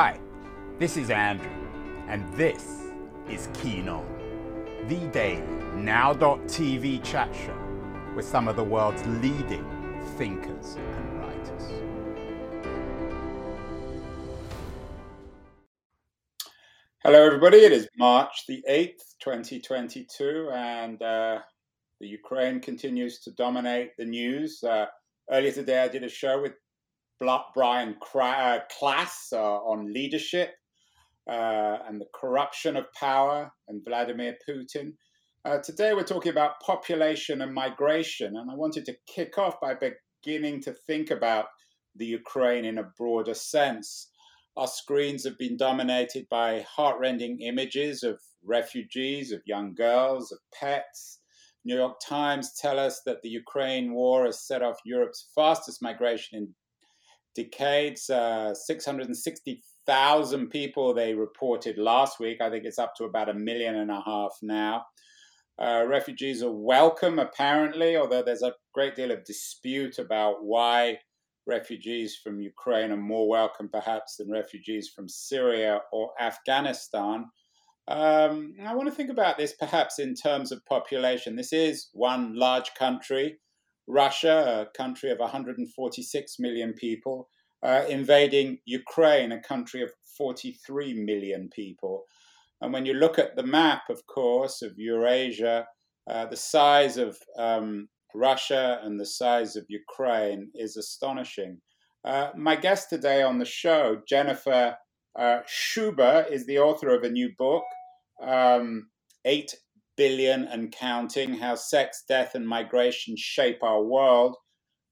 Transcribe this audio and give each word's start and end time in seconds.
Hi, 0.00 0.16
this 0.78 0.96
is 0.96 1.10
Andrew, 1.10 1.50
and 2.06 2.22
this 2.34 2.84
is 3.28 3.48
Keen 3.52 3.88
On, 3.88 4.06
the 4.86 5.08
daily 5.08 5.42
now.tv 5.74 7.02
chat 7.02 7.34
show 7.34 7.58
with 8.14 8.24
some 8.24 8.46
of 8.46 8.54
the 8.54 8.62
world's 8.62 9.04
leading 9.20 9.66
thinkers 10.16 10.76
and 10.76 11.18
writers. 11.18 11.62
Hello, 17.02 17.26
everybody. 17.26 17.56
It 17.56 17.72
is 17.72 17.88
March 17.98 18.44
the 18.46 18.62
8th, 18.70 19.02
2022, 19.20 20.50
and 20.54 21.02
uh, 21.02 21.40
the 21.98 22.06
Ukraine 22.06 22.60
continues 22.60 23.18
to 23.22 23.32
dominate 23.32 23.96
the 23.98 24.04
news. 24.04 24.62
Uh, 24.62 24.86
earlier 25.28 25.50
today, 25.50 25.82
I 25.82 25.88
did 25.88 26.04
a 26.04 26.08
show 26.08 26.40
with 26.40 26.52
Brian 27.20 27.96
uh, 28.14 28.58
Klaas 28.70 29.32
uh, 29.32 29.36
on 29.36 29.92
leadership 29.92 30.54
uh, 31.28 31.78
and 31.88 32.00
the 32.00 32.06
corruption 32.14 32.76
of 32.76 32.92
power 32.92 33.52
and 33.66 33.84
Vladimir 33.84 34.36
Putin. 34.48 34.92
Uh, 35.44 35.58
today 35.58 35.94
we're 35.94 36.04
talking 36.04 36.30
about 36.30 36.60
population 36.60 37.42
and 37.42 37.52
migration, 37.52 38.36
and 38.36 38.50
I 38.50 38.54
wanted 38.54 38.84
to 38.86 38.96
kick 39.12 39.36
off 39.36 39.60
by 39.60 39.74
beginning 39.74 40.62
to 40.62 40.72
think 40.86 41.10
about 41.10 41.46
the 41.96 42.06
Ukraine 42.06 42.64
in 42.64 42.78
a 42.78 42.90
broader 42.96 43.34
sense. 43.34 44.10
Our 44.56 44.68
screens 44.68 45.24
have 45.24 45.38
been 45.38 45.56
dominated 45.56 46.28
by 46.28 46.64
heartrending 46.68 47.40
images 47.40 48.04
of 48.04 48.20
refugees, 48.44 49.32
of 49.32 49.42
young 49.44 49.74
girls, 49.74 50.30
of 50.30 50.38
pets. 50.54 51.20
New 51.64 51.76
York 51.76 51.98
Times 52.00 52.54
tell 52.60 52.78
us 52.78 53.02
that 53.06 53.22
the 53.22 53.28
Ukraine 53.28 53.92
war 53.92 54.26
has 54.26 54.46
set 54.46 54.62
off 54.62 54.78
Europe's 54.84 55.30
fastest 55.34 55.82
migration 55.82 56.38
in 56.38 56.54
decades. 57.38 58.10
Uh, 58.10 58.52
660,000 58.54 60.50
people 60.50 60.92
they 60.92 61.14
reported 61.14 61.78
last 61.78 62.18
week. 62.18 62.40
I 62.40 62.50
think 62.50 62.64
it's 62.64 62.78
up 62.78 62.94
to 62.96 63.04
about 63.04 63.28
a 63.28 63.34
million 63.34 63.76
and 63.76 63.90
a 63.90 64.02
half 64.04 64.36
now. 64.42 64.84
Uh, 65.60 65.84
refugees 65.86 66.42
are 66.42 66.52
welcome, 66.52 67.18
apparently, 67.18 67.96
although 67.96 68.22
there's 68.22 68.42
a 68.42 68.54
great 68.74 68.94
deal 68.94 69.10
of 69.10 69.24
dispute 69.24 69.98
about 69.98 70.44
why 70.44 70.98
refugees 71.46 72.16
from 72.22 72.40
Ukraine 72.40 72.92
are 72.92 72.96
more 72.96 73.28
welcome, 73.28 73.68
perhaps, 73.68 74.16
than 74.16 74.30
refugees 74.30 74.88
from 74.94 75.08
Syria 75.08 75.80
or 75.92 76.10
Afghanistan. 76.20 77.24
Um, 77.88 78.54
I 78.64 78.74
want 78.74 78.88
to 78.88 78.94
think 78.94 79.10
about 79.10 79.38
this 79.38 79.54
perhaps 79.58 79.98
in 79.98 80.14
terms 80.14 80.52
of 80.52 80.64
population. 80.66 81.36
This 81.36 81.52
is 81.52 81.88
one 81.92 82.36
large 82.36 82.72
country 82.74 83.38
Russia, 83.88 84.66
a 84.68 84.76
country 84.76 85.10
of 85.10 85.18
146 85.18 86.38
million 86.38 86.74
people, 86.74 87.28
uh, 87.62 87.84
invading 87.88 88.58
Ukraine, 88.66 89.32
a 89.32 89.40
country 89.40 89.82
of 89.82 89.90
43 90.16 90.94
million 90.94 91.48
people. 91.48 92.04
And 92.60 92.72
when 92.72 92.86
you 92.86 92.94
look 92.94 93.18
at 93.18 93.34
the 93.34 93.42
map, 93.42 93.82
of 93.88 94.06
course, 94.06 94.62
of 94.62 94.78
Eurasia, 94.78 95.66
uh, 96.08 96.26
the 96.26 96.36
size 96.36 96.96
of 96.96 97.18
um, 97.38 97.88
Russia 98.14 98.80
and 98.82 98.98
the 98.98 99.06
size 99.06 99.56
of 99.56 99.64
Ukraine 99.68 100.50
is 100.54 100.76
astonishing. 100.76 101.60
Uh, 102.04 102.30
my 102.36 102.56
guest 102.56 102.90
today 102.90 103.22
on 103.22 103.38
the 103.38 103.44
show, 103.44 104.00
Jennifer 104.08 104.76
uh, 105.18 105.38
Sciubba, 105.46 106.30
is 106.30 106.46
the 106.46 106.58
author 106.58 106.94
of 106.94 107.02
a 107.02 107.10
new 107.10 107.30
book, 107.36 107.64
um, 108.22 108.88
Eight 109.24 109.54
billion 109.98 110.44
and 110.44 110.72
counting 110.72 111.34
how 111.34 111.56
sex, 111.56 112.04
death, 112.08 112.34
and 112.34 112.48
migration 112.48 113.14
shape 113.18 113.62
our 113.62 113.82
world. 113.82 114.36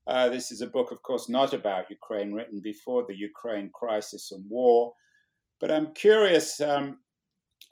Uh, 0.06 0.28
this 0.28 0.52
is 0.52 0.60
a 0.60 0.66
book, 0.66 0.90
of 0.90 1.02
course, 1.02 1.28
not 1.28 1.54
about 1.54 1.90
Ukraine, 1.90 2.32
written 2.32 2.60
before 2.62 3.04
the 3.08 3.16
Ukraine 3.16 3.70
crisis 3.72 4.32
and 4.32 4.44
war. 4.50 4.92
But 5.60 5.70
I'm 5.70 5.94
curious, 5.94 6.60
um, 6.60 6.98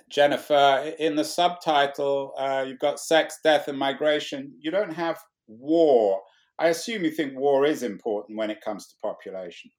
Jennifer, 0.08 0.94
in 0.98 1.16
the 1.16 1.24
subtitle, 1.24 2.32
uh, 2.38 2.64
you've 2.66 2.78
got 2.78 2.98
sex, 2.98 3.38
death, 3.44 3.68
and 3.68 3.78
migration. 3.78 4.54
You 4.60 4.70
don't 4.70 4.94
have 4.94 5.18
war. 5.46 6.22
I 6.58 6.68
assume 6.68 7.04
you 7.04 7.10
think 7.10 7.36
war 7.36 7.66
is 7.66 7.82
important 7.82 8.38
when 8.38 8.50
it 8.50 8.60
comes 8.62 8.86
to 8.86 8.94
population. 9.02 9.70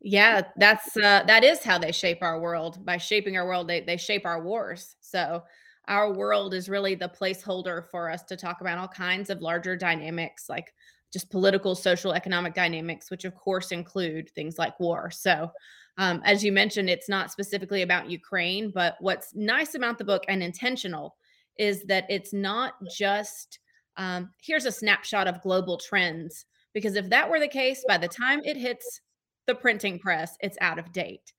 Yeah, 0.00 0.42
that's 0.56 0.96
uh, 0.96 1.22
that 1.26 1.44
is 1.44 1.62
how 1.62 1.78
they 1.78 1.92
shape 1.92 2.18
our 2.22 2.40
world. 2.40 2.84
By 2.84 2.96
shaping 2.96 3.36
our 3.36 3.46
world, 3.46 3.68
they 3.68 3.80
they 3.80 3.96
shape 3.96 4.26
our 4.26 4.42
wars. 4.42 4.96
So 5.00 5.44
our 5.88 6.12
world 6.12 6.54
is 6.54 6.68
really 6.68 6.94
the 6.94 7.08
placeholder 7.08 7.84
for 7.90 8.10
us 8.10 8.22
to 8.24 8.36
talk 8.36 8.60
about 8.60 8.78
all 8.78 8.88
kinds 8.88 9.30
of 9.30 9.42
larger 9.42 9.76
dynamics 9.76 10.48
like 10.48 10.72
just 11.12 11.30
political, 11.30 11.74
social, 11.74 12.12
economic 12.12 12.54
dynamics, 12.54 13.10
which 13.10 13.24
of 13.24 13.34
course 13.34 13.70
include 13.70 14.30
things 14.30 14.58
like 14.58 14.78
war. 14.80 15.10
So, 15.10 15.50
um, 15.98 16.22
as 16.24 16.42
you 16.42 16.52
mentioned, 16.52 16.88
it's 16.88 17.08
not 17.08 17.30
specifically 17.30 17.82
about 17.82 18.08
Ukraine, 18.08 18.70
but 18.74 18.96
what's 19.00 19.34
nice 19.34 19.74
about 19.74 19.98
the 19.98 20.04
book 20.04 20.24
and 20.28 20.42
intentional 20.42 21.16
is 21.58 21.84
that 21.84 22.06
it's 22.08 22.32
not 22.32 22.74
just 22.90 23.58
um, 23.96 24.30
here's 24.40 24.64
a 24.64 24.72
snapshot 24.72 25.28
of 25.28 25.42
global 25.42 25.76
trends. 25.76 26.46
Because 26.72 26.96
if 26.96 27.10
that 27.10 27.28
were 27.28 27.40
the 27.40 27.48
case, 27.48 27.84
by 27.86 27.98
the 27.98 28.08
time 28.08 28.40
it 28.44 28.56
hits 28.56 29.00
the 29.46 29.54
printing 29.54 29.98
press, 29.98 30.36
it's 30.40 30.56
out 30.60 30.78
of 30.78 30.92
date. 30.92 31.32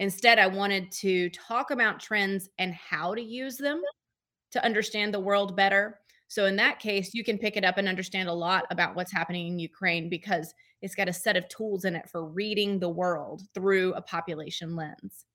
Instead, 0.00 0.38
I 0.38 0.46
wanted 0.46 0.90
to 0.92 1.28
talk 1.28 1.70
about 1.70 2.00
trends 2.00 2.48
and 2.58 2.72
how 2.72 3.14
to 3.14 3.20
use 3.20 3.58
them 3.58 3.82
to 4.50 4.64
understand 4.64 5.12
the 5.12 5.20
world 5.20 5.54
better. 5.54 6.00
So, 6.26 6.46
in 6.46 6.56
that 6.56 6.78
case, 6.78 7.12
you 7.12 7.22
can 7.22 7.36
pick 7.36 7.58
it 7.58 7.66
up 7.66 7.76
and 7.76 7.86
understand 7.86 8.30
a 8.30 8.32
lot 8.32 8.64
about 8.70 8.96
what's 8.96 9.12
happening 9.12 9.48
in 9.48 9.58
Ukraine 9.58 10.08
because 10.08 10.54
it's 10.80 10.94
got 10.94 11.10
a 11.10 11.12
set 11.12 11.36
of 11.36 11.46
tools 11.50 11.84
in 11.84 11.94
it 11.94 12.08
for 12.08 12.24
reading 12.24 12.78
the 12.78 12.88
world 12.88 13.42
through 13.54 13.92
a 13.92 14.00
population 14.00 14.74
lens. 14.74 15.26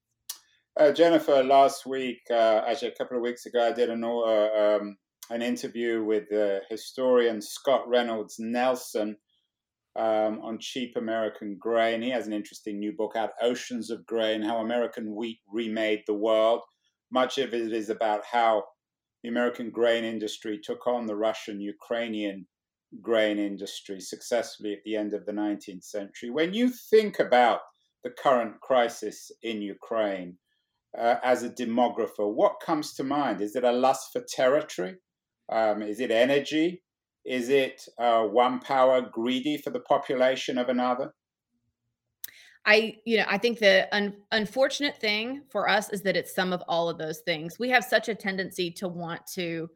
Uh, 0.79 0.91
Jennifer, 0.91 1.43
last 1.43 1.85
week, 1.85 2.21
uh, 2.31 2.63
actually 2.67 2.87
a 2.87 2.95
couple 2.95 3.17
of 3.17 3.23
weeks 3.23 3.45
ago, 3.45 3.67
I 3.67 3.71
did 3.71 3.91
an, 3.91 4.03
uh, 4.03 4.79
um, 4.79 4.97
an 5.29 5.43
interview 5.43 6.03
with 6.03 6.27
the 6.29 6.61
historian 6.71 7.39
Scott 7.39 7.87
Reynolds 7.87 8.37
Nelson 8.39 9.15
um, 9.95 10.39
on 10.41 10.59
cheap 10.59 10.95
American 10.95 11.57
grain. 11.59 12.01
He 12.01 12.09
has 12.09 12.27
an 12.27 12.33
interesting 12.33 12.79
new 12.79 12.91
book 12.91 13.13
out, 13.15 13.31
Oceans 13.41 13.89
of 13.89 14.05
Grain 14.05 14.41
How 14.41 14.57
American 14.57 15.15
Wheat 15.15 15.39
Remade 15.47 16.03
the 16.05 16.13
World. 16.13 16.61
Much 17.11 17.37
of 17.37 17.53
it 17.53 17.71
is 17.71 17.89
about 17.89 18.21
how 18.31 18.63
the 19.23 19.29
American 19.29 19.71
grain 19.71 20.03
industry 20.03 20.59
took 20.61 20.85
on 20.85 21.05
the 21.05 21.15
Russian 21.15 21.59
Ukrainian 21.61 22.45
grain 23.01 23.39
industry 23.39 23.99
successfully 23.99 24.73
at 24.73 24.83
the 24.85 24.95
end 24.95 25.13
of 25.13 25.25
the 25.25 25.31
19th 25.31 25.83
century. 25.83 26.29
When 26.29 26.53
you 26.53 26.69
think 26.69 27.19
about 27.19 27.61
the 28.03 28.11
current 28.11 28.59
crisis 28.61 29.31
in 29.41 29.61
Ukraine 29.61 30.37
uh, 30.97 31.15
as 31.23 31.43
a 31.43 31.49
demographer, 31.49 32.31
what 32.31 32.61
comes 32.63 32.93
to 32.95 33.03
mind? 33.03 33.41
Is 33.41 33.55
it 33.55 33.63
a 33.63 33.71
lust 33.71 34.09
for 34.13 34.23
territory? 34.27 34.95
Um, 35.51 35.81
is 35.81 35.99
it 35.99 36.11
energy? 36.11 36.83
Is 37.25 37.49
it 37.49 37.87
uh, 37.97 38.23
one 38.23 38.59
power 38.59 39.01
greedy 39.01 39.57
for 39.57 39.71
the 39.71 39.79
population 39.79 40.57
of 40.57 40.69
another? 40.69 41.13
I, 42.65 42.97
you 43.05 43.17
know, 43.17 43.25
I 43.27 43.37
think 43.37 43.59
the 43.59 43.87
un- 43.91 44.15
unfortunate 44.31 44.97
thing 44.97 45.43
for 45.51 45.69
us 45.69 45.91
is 45.91 46.01
that 46.01 46.17
it's 46.17 46.33
some 46.33 46.51
of 46.51 46.63
all 46.67 46.89
of 46.89 46.97
those 46.97 47.19
things. 47.19 47.59
We 47.59 47.69
have 47.69 47.83
such 47.83 48.09
a 48.09 48.15
tendency 48.15 48.71
to 48.71 48.87
want 48.87 49.21
to 49.33 49.69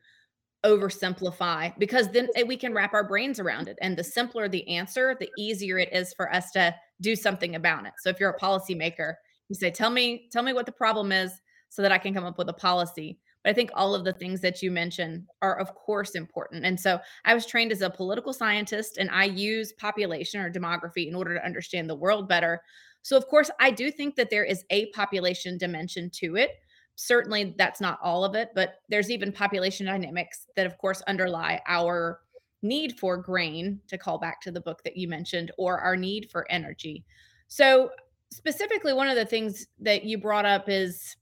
oversimplify 0.66 1.78
because 1.78 2.10
then 2.10 2.28
we 2.48 2.58
can 2.58 2.74
wrap 2.74 2.94
our 2.94 3.08
brains 3.08 3.40
around 3.40 3.68
it. 3.68 3.78
And 3.82 3.96
the 3.96 4.04
simpler 4.04 4.50
the 4.50 4.68
answer, 4.68 5.16
the 5.20 5.30
easier 5.38 5.78
it 5.78 5.90
is 5.94 6.14
for 6.14 6.34
us 6.34 6.52
to 6.52 6.76
do 7.02 7.16
something 7.16 7.56
about 7.56 7.86
it. 7.86 7.94
So 8.00 8.10
if 8.10 8.20
you're 8.20 8.32
a 8.32 8.40
policymaker, 8.40 9.14
you 9.48 9.56
say, 9.56 9.72
"Tell 9.72 9.90
me, 9.90 10.28
tell 10.32 10.44
me 10.44 10.54
what 10.54 10.66
the 10.66 10.72
problem 10.72 11.12
is, 11.12 11.32
so 11.70 11.82
that 11.82 11.92
I 11.92 11.98
can 11.98 12.14
come 12.14 12.26
up 12.26 12.38
with 12.38 12.50
a 12.50 12.54
policy." 12.54 13.20
But 13.44 13.52
I 13.52 13.54
think 13.54 13.72
all 13.74 13.96
of 13.96 14.04
the 14.04 14.14
things 14.14 14.42
that 14.42 14.62
you 14.62 14.70
mentioned 14.70 15.26
are, 15.42 15.58
of 15.58 15.74
course, 15.74 16.16
important. 16.16 16.66
And 16.66 16.80
so 16.80 17.00
I 17.24 17.34
was 17.34 17.46
trained 17.46 17.72
as 17.72 17.82
a 17.82 17.90
political 17.90 18.34
scientist 18.34 18.98
and 18.98 19.10
I 19.10 19.26
use 19.26 19.72
population 19.74 20.42
or 20.42 20.52
demography 20.52 21.08
in 21.08 21.16
order 21.16 21.36
to 21.36 21.46
understand 21.46 21.90
the 21.90 21.96
world 21.96 22.28
better. 22.28 22.62
So, 23.02 23.16
of 23.16 23.28
course, 23.28 23.50
I 23.60 23.72
do 23.72 23.92
think 23.92 24.16
that 24.16 24.30
there 24.30 24.44
is 24.44 24.66
a 24.72 24.88
population 24.88 25.58
dimension 25.58 26.10
to 26.16 26.36
it. 26.36 26.52
Certainly, 26.96 27.56
that's 27.58 27.80
not 27.80 27.98
all 28.04 28.26
of 28.26 28.36
it, 28.36 28.50
but 28.56 28.76
there's 28.90 29.10
even 29.10 29.32
population 29.32 29.86
dynamics 29.86 30.48
that, 30.58 30.66
of 30.66 30.78
course, 30.78 31.02
underlie 31.08 31.62
our 31.66 32.20
need 32.62 33.00
for 33.00 33.16
grain, 33.16 33.80
to 33.88 33.98
call 33.98 34.18
back 34.18 34.42
to 34.42 34.52
the 34.52 34.60
book 34.60 34.84
that 34.84 34.98
you 34.98 35.08
mentioned, 35.08 35.50
or 35.58 35.80
our 35.80 35.96
need 35.96 36.30
for 36.30 36.46
energy. 36.52 37.06
So, 37.48 37.90
specifically, 38.32 38.92
one 38.92 39.08
of 39.08 39.16
the 39.16 39.26
things 39.26 39.68
that 39.80 40.04
you 40.04 40.18
brought 40.18 40.46
up 40.46 40.68
is, 40.68 41.16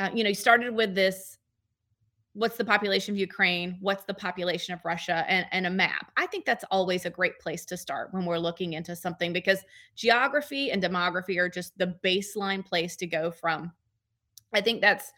uh, 0.00 0.10
you 0.12 0.24
know, 0.24 0.30
you 0.30 0.34
started 0.34 0.74
with 0.74 0.96
this 0.96 1.38
what's 2.34 2.56
the 2.56 2.64
population 2.64 3.14
of 3.14 3.18
Ukraine, 3.18 3.76
what's 3.80 4.04
the 4.04 4.14
population 4.14 4.72
of 4.72 4.84
Russia, 4.84 5.24
and, 5.28 5.46
and, 5.50 5.66
a 5.66 5.70
map. 5.70 6.12
I 6.16 6.26
think 6.26 6.44
that's 6.44 6.64
always 6.70 7.04
a 7.04 7.10
great 7.10 7.38
place 7.40 7.64
to 7.66 7.76
start 7.76 8.14
when 8.14 8.24
we're 8.24 8.38
looking 8.38 8.74
into 8.74 8.94
something 8.94 9.32
because 9.32 9.64
geography 9.96 10.70
and 10.70 10.82
demography 10.82 11.38
are 11.38 11.48
just 11.48 11.76
the 11.76 11.96
baseline 12.04 12.64
place 12.64 12.94
to 12.96 13.06
go 13.06 13.32
from. 13.32 13.72
I 14.52 14.60
think 14.60 14.80
that's 14.80 15.12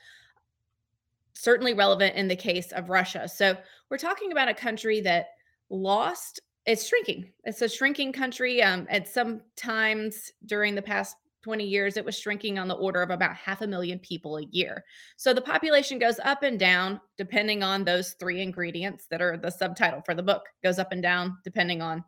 certainly 1.34 1.74
relevant 1.74 2.16
in 2.16 2.28
the 2.28 2.36
case 2.36 2.72
of 2.72 2.88
Russia. 2.88 3.28
So 3.28 3.56
we're 3.90 3.98
talking 3.98 4.32
about 4.32 4.48
a 4.48 4.54
country 4.54 5.00
that 5.02 5.30
lost, 5.70 6.40
it's 6.66 6.86
shrinking. 6.86 7.30
It's 7.44 7.62
a 7.62 7.68
shrinking 7.68 8.12
country. 8.12 8.62
Um, 8.62 8.86
at 8.88 9.08
some 9.08 9.40
times 9.56 10.32
during 10.46 10.74
the 10.74 10.82
past 10.82 11.16
20 11.42 11.64
years, 11.64 11.96
it 11.96 12.04
was 12.04 12.18
shrinking 12.18 12.58
on 12.58 12.68
the 12.68 12.74
order 12.74 13.02
of 13.02 13.10
about 13.10 13.34
half 13.34 13.62
a 13.62 13.66
million 13.66 13.98
people 13.98 14.38
a 14.38 14.46
year. 14.50 14.84
So 15.16 15.34
the 15.34 15.40
population 15.40 15.98
goes 15.98 16.18
up 16.24 16.42
and 16.42 16.58
down 16.58 17.00
depending 17.18 17.62
on 17.62 17.84
those 17.84 18.14
three 18.20 18.40
ingredients 18.40 19.06
that 19.10 19.20
are 19.20 19.36
the 19.36 19.50
subtitle 19.50 20.02
for 20.04 20.14
the 20.14 20.22
book, 20.22 20.44
goes 20.62 20.78
up 20.78 20.92
and 20.92 21.02
down 21.02 21.38
depending 21.44 21.82
on 21.82 22.04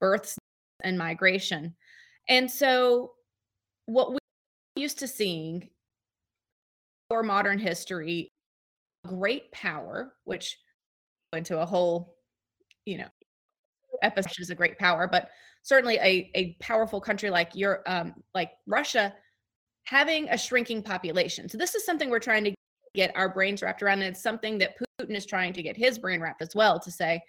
births 0.00 0.38
and 0.82 0.96
migration. 0.96 1.74
And 2.28 2.50
so 2.50 3.12
what 3.86 4.12
we 4.12 4.18
used 4.76 4.98
to 5.00 5.08
seeing 5.08 5.68
for 7.08 7.22
modern 7.22 7.58
history 7.58 8.30
great 9.06 9.50
power 9.50 10.14
which 10.24 10.58
into 11.32 11.58
a 11.58 11.66
whole 11.66 12.16
you 12.84 12.98
know 12.98 13.08
episode 14.02 14.40
is 14.40 14.50
a 14.50 14.54
great 14.54 14.78
power 14.78 15.08
but 15.10 15.30
certainly 15.62 15.96
a, 15.96 16.30
a 16.34 16.56
powerful 16.60 17.00
country 17.00 17.30
like 17.30 17.54
your 17.54 17.82
um, 17.86 18.14
like 18.34 18.52
Russia 18.66 19.12
having 19.84 20.28
a 20.28 20.38
shrinking 20.38 20.82
population. 20.82 21.48
So 21.48 21.58
this 21.58 21.74
is 21.74 21.84
something 21.84 22.10
we're 22.10 22.18
trying 22.18 22.44
to 22.44 22.54
get 22.94 23.12
our 23.16 23.28
brains 23.28 23.62
wrapped 23.62 23.82
around. 23.82 24.02
And 24.02 24.14
it's 24.14 24.22
something 24.22 24.58
that 24.58 24.76
Putin 25.00 25.16
is 25.16 25.26
trying 25.26 25.52
to 25.54 25.62
get 25.62 25.76
his 25.76 25.98
brain 25.98 26.20
wrapped 26.20 26.42
as 26.42 26.54
well 26.54 26.78
to 26.80 26.90
say, 26.90 27.20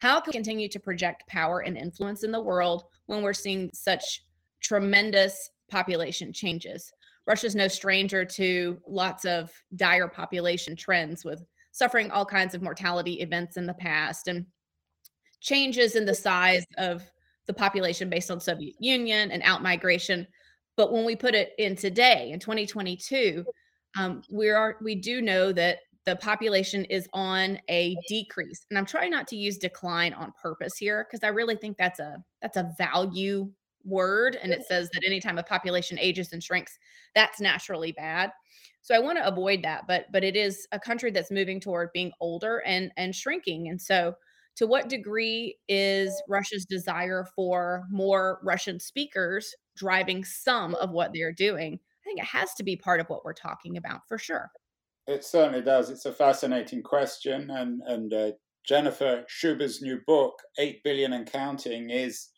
how 0.00 0.20
can 0.20 0.30
we 0.30 0.32
continue 0.32 0.68
to 0.68 0.80
project 0.80 1.26
power 1.28 1.60
and 1.60 1.76
influence 1.76 2.24
in 2.24 2.32
the 2.32 2.40
world 2.40 2.84
when 3.06 3.22
we're 3.22 3.32
seeing 3.32 3.70
such 3.72 4.22
tremendous 4.60 5.50
population 5.70 6.32
changes? 6.32 6.92
Russia's 7.26 7.54
no 7.54 7.68
stranger 7.68 8.24
to 8.24 8.78
lots 8.86 9.24
of 9.24 9.50
dire 9.76 10.08
population 10.08 10.76
trends 10.76 11.24
with 11.24 11.42
suffering 11.72 12.10
all 12.10 12.26
kinds 12.26 12.54
of 12.54 12.62
mortality 12.62 13.14
events 13.14 13.56
in 13.56 13.66
the 13.66 13.74
past 13.74 14.28
and 14.28 14.44
changes 15.44 15.94
in 15.94 16.06
the 16.06 16.14
size 16.14 16.64
of 16.78 17.02
the 17.46 17.54
population 17.54 18.08
based 18.08 18.30
on 18.30 18.40
Soviet 18.40 18.74
Union 18.80 19.30
and 19.30 19.42
out 19.42 19.62
migration. 19.62 20.26
But 20.76 20.90
when 20.90 21.04
we 21.04 21.14
put 21.14 21.34
it 21.34 21.52
in 21.58 21.76
today 21.76 22.30
in 22.32 22.40
2022, 22.40 23.44
um, 23.96 24.22
we 24.32 24.48
are 24.50 24.76
we 24.82 24.96
do 24.96 25.20
know 25.22 25.52
that 25.52 25.78
the 26.06 26.16
population 26.16 26.84
is 26.86 27.08
on 27.12 27.58
a 27.70 27.96
decrease, 28.08 28.66
and 28.70 28.78
I'm 28.78 28.86
trying 28.86 29.10
not 29.10 29.28
to 29.28 29.36
use 29.36 29.56
decline 29.56 30.12
on 30.14 30.32
purpose 30.42 30.76
here 30.76 31.06
because 31.08 31.22
I 31.22 31.28
really 31.28 31.56
think 31.56 31.76
that's 31.76 32.00
a 32.00 32.16
that's 32.42 32.56
a 32.56 32.72
value 32.76 33.50
word, 33.84 34.36
and 34.42 34.52
it 34.52 34.64
says 34.66 34.88
that 34.94 35.04
anytime 35.04 35.38
a 35.38 35.42
population 35.42 35.98
ages 36.00 36.32
and 36.32 36.42
shrinks, 36.42 36.76
that's 37.14 37.40
naturally 37.40 37.92
bad. 37.92 38.32
So 38.82 38.94
I 38.94 38.98
want 38.98 39.18
to 39.18 39.26
avoid 39.26 39.62
that, 39.62 39.86
but 39.86 40.06
but 40.10 40.24
it 40.24 40.36
is 40.36 40.66
a 40.72 40.80
country 40.80 41.10
that's 41.10 41.30
moving 41.30 41.60
toward 41.60 41.90
being 41.92 42.10
older 42.20 42.62
and 42.66 42.90
and 42.96 43.14
shrinking, 43.14 43.68
and 43.68 43.80
so 43.80 44.14
to 44.56 44.66
what 44.66 44.88
degree 44.88 45.56
is 45.68 46.22
Russia's 46.28 46.64
desire 46.64 47.26
for 47.34 47.84
more 47.90 48.40
Russian 48.42 48.78
speakers 48.78 49.54
driving 49.76 50.24
some 50.24 50.74
of 50.76 50.90
what 50.90 51.12
they're 51.12 51.32
doing? 51.32 51.74
I 51.74 52.04
think 52.04 52.20
it 52.20 52.26
has 52.26 52.54
to 52.54 52.62
be 52.62 52.76
part 52.76 53.00
of 53.00 53.08
what 53.08 53.24
we're 53.24 53.32
talking 53.32 53.76
about 53.76 54.00
for 54.06 54.18
sure. 54.18 54.50
It 55.06 55.24
certainly 55.24 55.62
does. 55.62 55.90
It's 55.90 56.06
a 56.06 56.12
fascinating 56.12 56.82
question, 56.82 57.50
and 57.50 57.82
and 57.86 58.12
uh, 58.12 58.32
Jennifer 58.66 59.24
Sciubba's 59.28 59.82
new 59.82 60.00
book, 60.06 60.34
Eight 60.58 60.82
Billion 60.82 61.12
and 61.12 61.30
Counting, 61.30 61.90
is 61.90 62.30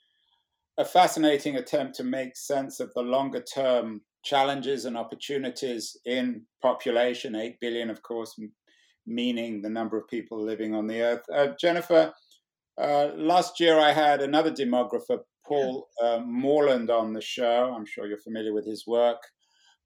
a 0.78 0.84
fascinating 0.84 1.56
attempt 1.56 1.94
to 1.96 2.04
make 2.04 2.36
sense 2.36 2.80
of 2.80 2.92
the 2.94 3.02
longer 3.02 3.40
term 3.40 4.02
challenges 4.24 4.84
and 4.84 4.96
opportunities 4.96 5.96
in 6.04 6.42
population. 6.60 7.36
Eight 7.36 7.58
billion, 7.60 7.88
of 7.88 8.02
course, 8.02 8.34
meaning 9.06 9.62
the 9.62 9.70
number 9.70 9.96
of 9.96 10.08
people 10.08 10.42
living 10.42 10.74
on 10.74 10.86
the 10.86 11.00
earth. 11.00 11.22
Uh, 11.32 11.48
Jennifer, 11.60 12.12
uh, 12.78 13.08
last 13.16 13.60
year 13.60 13.78
I 13.78 13.92
had 13.92 14.20
another 14.20 14.50
demographer, 14.50 15.18
Paul 15.46 15.88
uh, 16.02 16.20
Morland, 16.24 16.90
on 16.90 17.12
the 17.12 17.20
show. 17.20 17.72
I'm 17.76 17.86
sure 17.86 18.06
you're 18.06 18.18
familiar 18.18 18.52
with 18.52 18.66
his 18.66 18.86
work. 18.86 19.22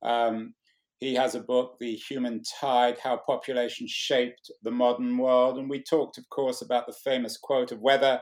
Um, 0.02 0.55
he 0.99 1.14
has 1.14 1.34
a 1.34 1.40
book, 1.40 1.76
The 1.81 1.94
Human 1.94 2.43
Tide 2.61 2.99
How 3.02 3.17
Population 3.26 3.87
Shaped 3.88 4.50
the 4.62 4.70
Modern 4.70 5.17
World. 5.17 5.58
And 5.58 5.69
we 5.69 5.82
talked, 5.82 6.19
of 6.19 6.28
course, 6.28 6.61
about 6.61 6.87
the 6.87 6.93
famous 6.93 7.38
quote 7.38 7.72
of 7.72 7.81
whether 7.81 8.20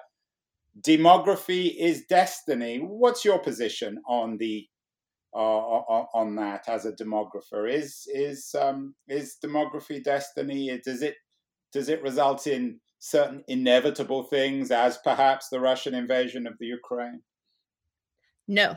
demography 0.80 1.74
is 1.76 2.04
destiny. 2.08 2.78
What's 2.78 3.24
your 3.24 3.40
position 3.40 4.00
on 4.08 4.36
the 4.38 4.66
on 5.32 6.34
that 6.36 6.68
as 6.68 6.86
a 6.86 6.92
demographer. 6.92 7.70
Is 7.72 8.08
is 8.12 8.54
um, 8.58 8.94
is 9.08 9.36
demography 9.44 10.02
destiny? 10.02 10.80
Does 10.84 11.02
it 11.02 11.16
does 11.72 11.88
it 11.88 12.02
result 12.02 12.46
in 12.46 12.80
certain 12.98 13.44
inevitable 13.48 14.24
things, 14.24 14.70
as 14.70 14.98
perhaps 14.98 15.48
the 15.48 15.60
Russian 15.60 15.94
invasion 15.94 16.46
of 16.46 16.54
the 16.58 16.66
Ukraine? 16.66 17.22
No. 18.46 18.76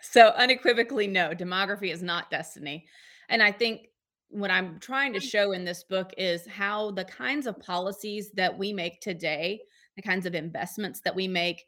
So 0.00 0.28
unequivocally, 0.30 1.06
no. 1.06 1.30
Demography 1.30 1.92
is 1.92 2.02
not 2.02 2.30
destiny, 2.30 2.86
and 3.28 3.42
I 3.42 3.52
think 3.52 3.88
what 4.28 4.50
I'm 4.50 4.80
trying 4.80 5.12
to 5.12 5.20
show 5.20 5.52
in 5.52 5.64
this 5.64 5.84
book 5.84 6.10
is 6.16 6.46
how 6.46 6.90
the 6.92 7.04
kinds 7.04 7.46
of 7.46 7.60
policies 7.60 8.30
that 8.32 8.56
we 8.56 8.72
make 8.72 9.00
today, 9.00 9.60
the 9.94 10.02
kinds 10.02 10.24
of 10.24 10.34
investments 10.34 11.02
that 11.04 11.14
we 11.14 11.28
make, 11.28 11.66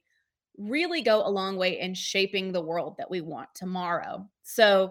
really 0.57 1.03
go 1.03 1.27
a 1.27 1.31
long 1.31 1.57
way 1.57 1.81
in 1.81 1.95
shaping 1.95 2.53
the 2.53 2.61
world 2.61 2.97
that 2.99 3.11
we 3.11 3.21
want 3.21 3.49
tomorrow. 3.55 4.29
So, 4.43 4.91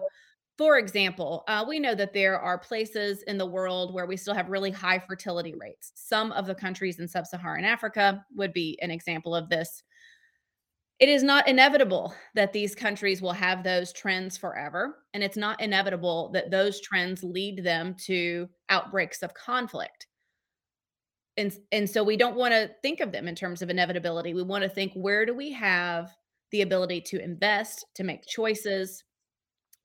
for 0.56 0.78
example, 0.78 1.42
uh, 1.48 1.64
we 1.66 1.80
know 1.80 1.94
that 1.94 2.12
there 2.12 2.38
are 2.38 2.58
places 2.58 3.22
in 3.22 3.38
the 3.38 3.46
world 3.46 3.92
where 3.92 4.06
we 4.06 4.16
still 4.16 4.34
have 4.34 4.48
really 4.48 4.70
high 4.70 5.00
fertility 5.00 5.54
rates. 5.58 5.92
Some 5.96 6.30
of 6.32 6.46
the 6.46 6.54
countries 6.54 7.00
in 7.00 7.08
sub 7.08 7.26
Saharan 7.26 7.64
Africa 7.64 8.24
would 8.36 8.52
be 8.52 8.78
an 8.80 8.90
example 8.90 9.34
of 9.34 9.48
this. 9.48 9.82
It 11.00 11.08
is 11.08 11.24
not 11.24 11.48
inevitable 11.48 12.14
that 12.36 12.52
these 12.52 12.74
countries 12.74 13.20
will 13.20 13.32
have 13.32 13.64
those 13.64 13.92
trends 13.92 14.36
forever. 14.36 14.98
And 15.12 15.24
it's 15.24 15.36
not 15.36 15.60
inevitable 15.60 16.30
that 16.34 16.52
those 16.52 16.80
trends 16.80 17.24
lead 17.24 17.64
them 17.64 17.96
to 18.04 18.48
outbreaks 18.68 19.24
of 19.24 19.34
conflict 19.34 20.06
and 21.36 21.52
and 21.72 21.88
so 21.88 22.04
we 22.04 22.16
don't 22.16 22.36
want 22.36 22.52
to 22.52 22.70
think 22.82 23.00
of 23.00 23.12
them 23.12 23.28
in 23.28 23.34
terms 23.34 23.62
of 23.62 23.70
inevitability. 23.70 24.34
We 24.34 24.42
want 24.42 24.62
to 24.62 24.68
think 24.68 24.92
where 24.94 25.26
do 25.26 25.34
we 25.34 25.52
have 25.52 26.10
the 26.50 26.62
ability 26.62 27.00
to 27.00 27.22
invest 27.22 27.86
to 27.94 28.04
make 28.04 28.26
choices? 28.26 29.04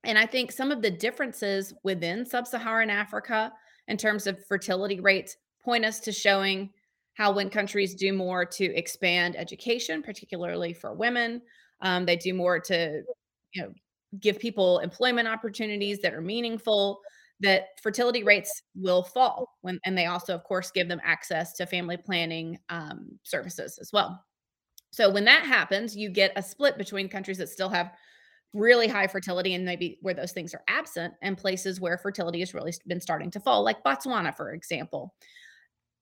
And 0.04 0.18
i 0.18 0.26
think 0.26 0.50
some 0.50 0.70
of 0.70 0.82
the 0.82 0.90
differences 0.90 1.74
within 1.84 2.24
sub-saharan 2.24 2.90
africa 2.90 3.52
in 3.88 3.96
terms 3.96 4.26
of 4.26 4.44
fertility 4.46 5.00
rates 5.00 5.36
point 5.62 5.84
us 5.84 6.00
to 6.00 6.12
showing 6.12 6.70
how 7.14 7.32
when 7.32 7.50
countries 7.50 7.94
do 7.94 8.12
more 8.12 8.44
to 8.44 8.64
expand 8.74 9.36
education 9.36 10.02
particularly 10.02 10.72
for 10.72 10.94
women 10.94 11.42
um, 11.82 12.06
they 12.06 12.16
do 12.16 12.32
more 12.32 12.58
to 12.58 13.02
you 13.52 13.62
know 13.62 13.72
give 14.20 14.38
people 14.38 14.78
employment 14.78 15.28
opportunities 15.28 16.00
that 16.00 16.14
are 16.14 16.22
meaningful 16.22 17.00
that 17.40 17.68
fertility 17.82 18.22
rates 18.22 18.62
will 18.74 19.02
fall 19.02 19.56
when 19.62 19.78
and 19.84 19.96
they 19.96 20.06
also 20.06 20.34
of 20.34 20.44
course 20.44 20.70
give 20.70 20.88
them 20.88 21.00
access 21.02 21.54
to 21.54 21.66
family 21.66 21.96
planning 21.96 22.58
um, 22.68 23.18
services 23.22 23.78
as 23.80 23.90
well. 23.92 24.24
So 24.92 25.10
when 25.10 25.24
that 25.24 25.44
happens 25.44 25.96
you 25.96 26.10
get 26.10 26.32
a 26.36 26.42
split 26.42 26.78
between 26.78 27.08
countries 27.08 27.38
that 27.38 27.48
still 27.48 27.70
have 27.70 27.92
really 28.52 28.88
high 28.88 29.06
fertility 29.06 29.54
and 29.54 29.64
maybe 29.64 29.98
where 30.02 30.14
those 30.14 30.32
things 30.32 30.54
are 30.54 30.62
absent 30.68 31.14
and 31.22 31.38
places 31.38 31.80
where 31.80 31.96
fertility 31.96 32.40
has 32.40 32.52
really 32.52 32.74
been 32.86 33.00
starting 33.00 33.30
to 33.30 33.40
fall 33.40 33.62
like 33.62 33.82
botswana 33.84 34.34
for 34.34 34.52
example. 34.52 35.14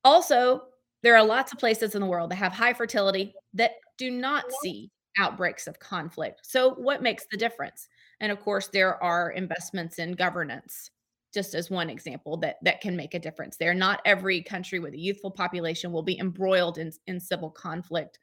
Also 0.05 0.63
there 1.03 1.17
are 1.17 1.25
lots 1.25 1.53
of 1.53 1.59
places 1.59 1.95
in 1.95 2.01
the 2.01 2.07
world 2.07 2.31
that 2.31 2.37
have 2.37 2.53
high 2.53 2.73
fertility 2.73 3.35
that 3.55 3.73
do 3.99 4.11
not 4.11 4.45
see 4.63 4.91
outbreaks 5.19 5.67
of 5.67 5.79
conflict. 5.79 6.41
So 6.45 6.75
what 6.75 7.03
makes 7.03 7.27
the 7.31 7.37
difference? 7.37 7.89
And 8.21 8.33
of 8.33 8.41
course 8.41 8.69
there 8.69 9.03
are 9.03 9.31
investments 9.31 9.99
in 9.99 10.13
governance 10.13 10.91
just 11.33 11.55
as 11.55 11.71
one 11.71 11.91
example 11.91 12.37
that 12.39 12.57
that 12.63 12.81
can 12.81 12.97
make 12.97 13.15
a 13.15 13.19
difference 13.19 13.57
there. 13.57 13.75
Not 13.75 14.01
every 14.05 14.43
country 14.43 14.79
with 14.79 14.95
a 14.95 14.99
youthful 14.99 15.31
population 15.31 15.93
will 15.93 16.03
be 16.03 16.19
embroiled 16.19 16.79
in, 16.79 16.93
in 17.07 17.21
civil 17.21 17.51
conflict 17.51 18.19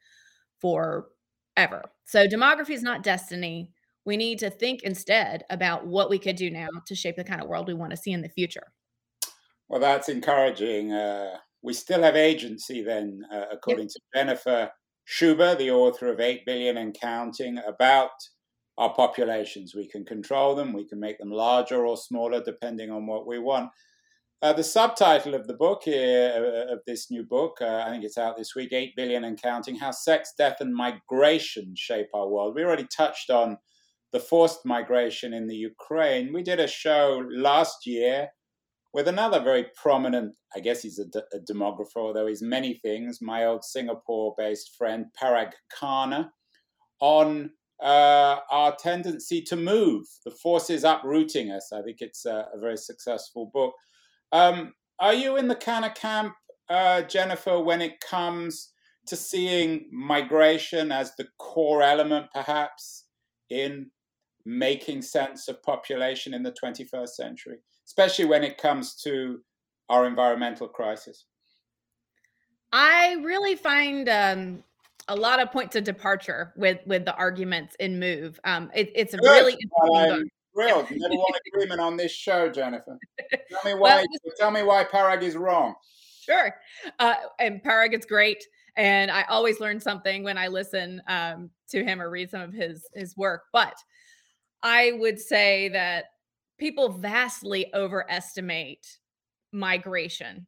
forever. 0.60 1.84
So 2.06 2.28
demography 2.28 2.72
is 2.72 2.84
not 2.84 3.04
destiny. 3.04 3.72
We 4.06 4.18
need 4.18 4.40
to 4.40 4.50
think 4.50 4.84
instead 4.84 5.44
about 5.50 5.88
what 5.88 6.10
we 6.10 6.20
could 6.20 6.36
do 6.36 6.50
now 6.50 6.68
to 6.88 6.96
shape 6.96 7.16
the 7.16 7.24
kind 7.24 7.42
of 7.42 7.48
world 7.48 7.68
we 7.68 7.74
want 7.74 7.92
to 7.92 7.98
see 7.98 8.12
in 8.12 8.22
the 8.22 8.30
future. 8.30 8.72
Well 9.68 9.82
that's 9.82 10.10
encouraging. 10.10 10.92
Uh, 10.92 11.38
we 11.66 11.74
still 11.74 12.04
have 12.04 12.16
agency 12.16 12.84
then 12.84 13.22
uh, 13.34 13.46
according 13.52 13.86
yep. 13.86 13.92
to 13.92 14.00
jennifer 14.14 14.70
sciubba 15.08 15.58
the 15.58 15.72
author 15.72 16.08
of 16.12 16.20
8 16.20 16.46
billion 16.46 16.78
and 16.78 16.96
counting 17.00 17.58
about 17.68 18.12
our 18.78 18.94
populations. 18.94 19.74
We 19.74 19.88
can 19.88 20.06
control 20.06 20.56
them, 20.56 20.74
we 20.74 20.86
can 20.86 21.00
make 21.00 21.18
them 21.18 21.32
larger 21.32 21.86
or 21.86 21.98
smaller 21.98 22.42
depending 22.44 22.92
on 22.92 23.08
what 23.08 23.26
we 23.26 23.40
want. 23.40 23.70
Uh, 24.42 24.54
the 24.54 24.64
subtitle 24.64 25.34
of 25.34 25.48
the 25.48 25.54
book 25.54 25.82
here, 25.84 26.32
uh, 26.70 26.74
of 26.74 26.80
this 26.86 27.10
new 27.10 27.24
book, 27.24 27.58
uh, 27.62 27.84
I 27.86 27.90
think 27.90 28.04
it's 28.04 28.18
out 28.18 28.38
this 28.38 28.54
week 28.54 28.74
8 28.74 28.96
billion 28.96 29.24
and 29.24 29.42
counting 29.42 29.76
How 29.76 29.92
Sex, 29.92 30.34
Death, 30.38 30.58
and 30.60 30.76
Migration 30.76 31.74
Shape 31.76 32.10
Our 32.14 32.28
World. 32.28 32.54
We 32.54 32.64
already 32.64 32.88
touched 32.96 33.30
on 33.30 33.58
the 34.12 34.20
forced 34.20 34.66
migration 34.66 35.34
in 35.34 35.48
the 35.48 35.56
Ukraine. 35.56 36.34
We 36.34 36.44
did 36.44 36.60
a 36.60 36.68
show 36.68 37.24
last 37.32 37.88
year 37.88 38.30
with 38.94 39.08
another 39.08 39.42
very 39.42 39.66
prominent, 39.76 40.36
I 40.56 40.60
guess 40.60 40.82
he's 40.82 41.00
a, 41.00 41.08
a 41.34 41.40
demographer, 41.40 41.98
although 41.98 42.28
he's 42.28 42.42
many 42.42 42.76
things, 42.76 43.20
my 43.22 43.46
old 43.46 43.64
Singapore 43.64 44.34
based 44.38 44.76
friend, 44.78 45.08
Parag 45.22 45.52
Khanna, 45.78 46.30
on 47.02 47.50
uh, 47.82 48.38
our 48.52 48.76
tendency 48.76 49.42
to 49.42 49.56
move, 49.56 50.06
the 50.24 50.32
forces 50.32 50.84
uprooting 50.84 51.52
us. 51.52 51.72
I 51.74 51.82
think 51.82 51.98
it's 52.00 52.26
a, 52.26 52.48
a 52.54 52.60
very 52.60 52.78
successful 52.78 53.50
book. 53.54 53.74
Um, 54.32 54.74
are 55.00 55.14
you 55.14 55.38
in 55.38 55.48
the 55.48 55.56
kind 55.56 55.86
of 55.86 55.94
camp, 55.94 56.34
uh, 56.70 57.02
Jennifer, 57.04 57.60
when 57.60 57.82
it 57.82 58.00
comes 58.00 58.72
to 59.08 59.16
seeing 59.16 59.88
migration 59.92 60.92
as 60.92 61.16
the 61.16 61.28
core 61.38 61.84
element, 61.84 62.28
perhaps, 62.34 63.06
in 63.50 63.92
making 64.46 65.02
sense 65.02 65.48
of 65.48 65.62
population 65.64 66.34
in 66.34 66.44
the 66.44 66.54
21st 66.54 67.10
century, 67.10 67.58
especially 67.86 68.26
when 68.26 68.44
it 68.44 68.58
comes 68.58 68.96
to 68.96 69.40
our 69.90 70.06
environmental 70.06 70.68
crisis? 70.68 71.26
I 72.72 73.18
really 73.22 73.56
find 73.56 74.10
um, 74.10 74.64
a 75.08 75.16
lot 75.16 75.40
of 75.40 75.52
points 75.52 75.76
of 75.76 75.84
departure 75.84 76.54
with 76.56 76.80
with 76.86 77.06
the 77.06 77.16
arguments 77.16 77.76
in 77.80 78.00
Move. 78.00 78.40
Um, 78.44 78.72
it, 78.74 78.92
it's 78.96 79.14
a 79.14 79.18
really 79.22 79.58
I'm 79.84 80.30
thrilled. 80.54 80.90
You 80.90 81.00
never 81.00 81.16
want 81.16 81.42
agreement 81.54 81.82
on 81.82 81.98
this 81.98 82.12
show, 82.12 82.50
Jennifer. 82.50 82.98
Tell 83.30 83.60
me 83.64 83.74
why. 83.74 83.98
well, 83.98 84.34
tell 84.38 84.52
me 84.52 84.64
why 84.64 84.84
Parag 84.84 85.22
is 85.22 85.36
wrong. 85.36 85.76
Sure, 86.22 86.56
uh, 87.00 87.16
and 87.40 87.62
Parag 87.64 87.94
is 87.94 88.06
great, 88.06 88.44
and 88.78 89.12
I 89.12 89.24
always 89.24 89.60
learn 89.60 89.80
something 89.80 90.24
when 90.24 90.38
I 90.38 90.48
listen 90.48 91.02
um, 91.08 91.52
to 91.70 91.84
him 91.84 92.02
or 92.02 92.10
read 92.10 92.32
some 92.32 92.42
of 92.42 92.54
his 92.54 92.88
his 92.94 93.16
work. 93.16 93.44
But 93.54 93.76
I 94.64 94.94
would 94.94 95.20
say 95.20 95.70
that 95.70 96.06
people 96.58 96.90
vastly 96.90 97.72
overestimate 97.76 98.88
migration 99.52 100.48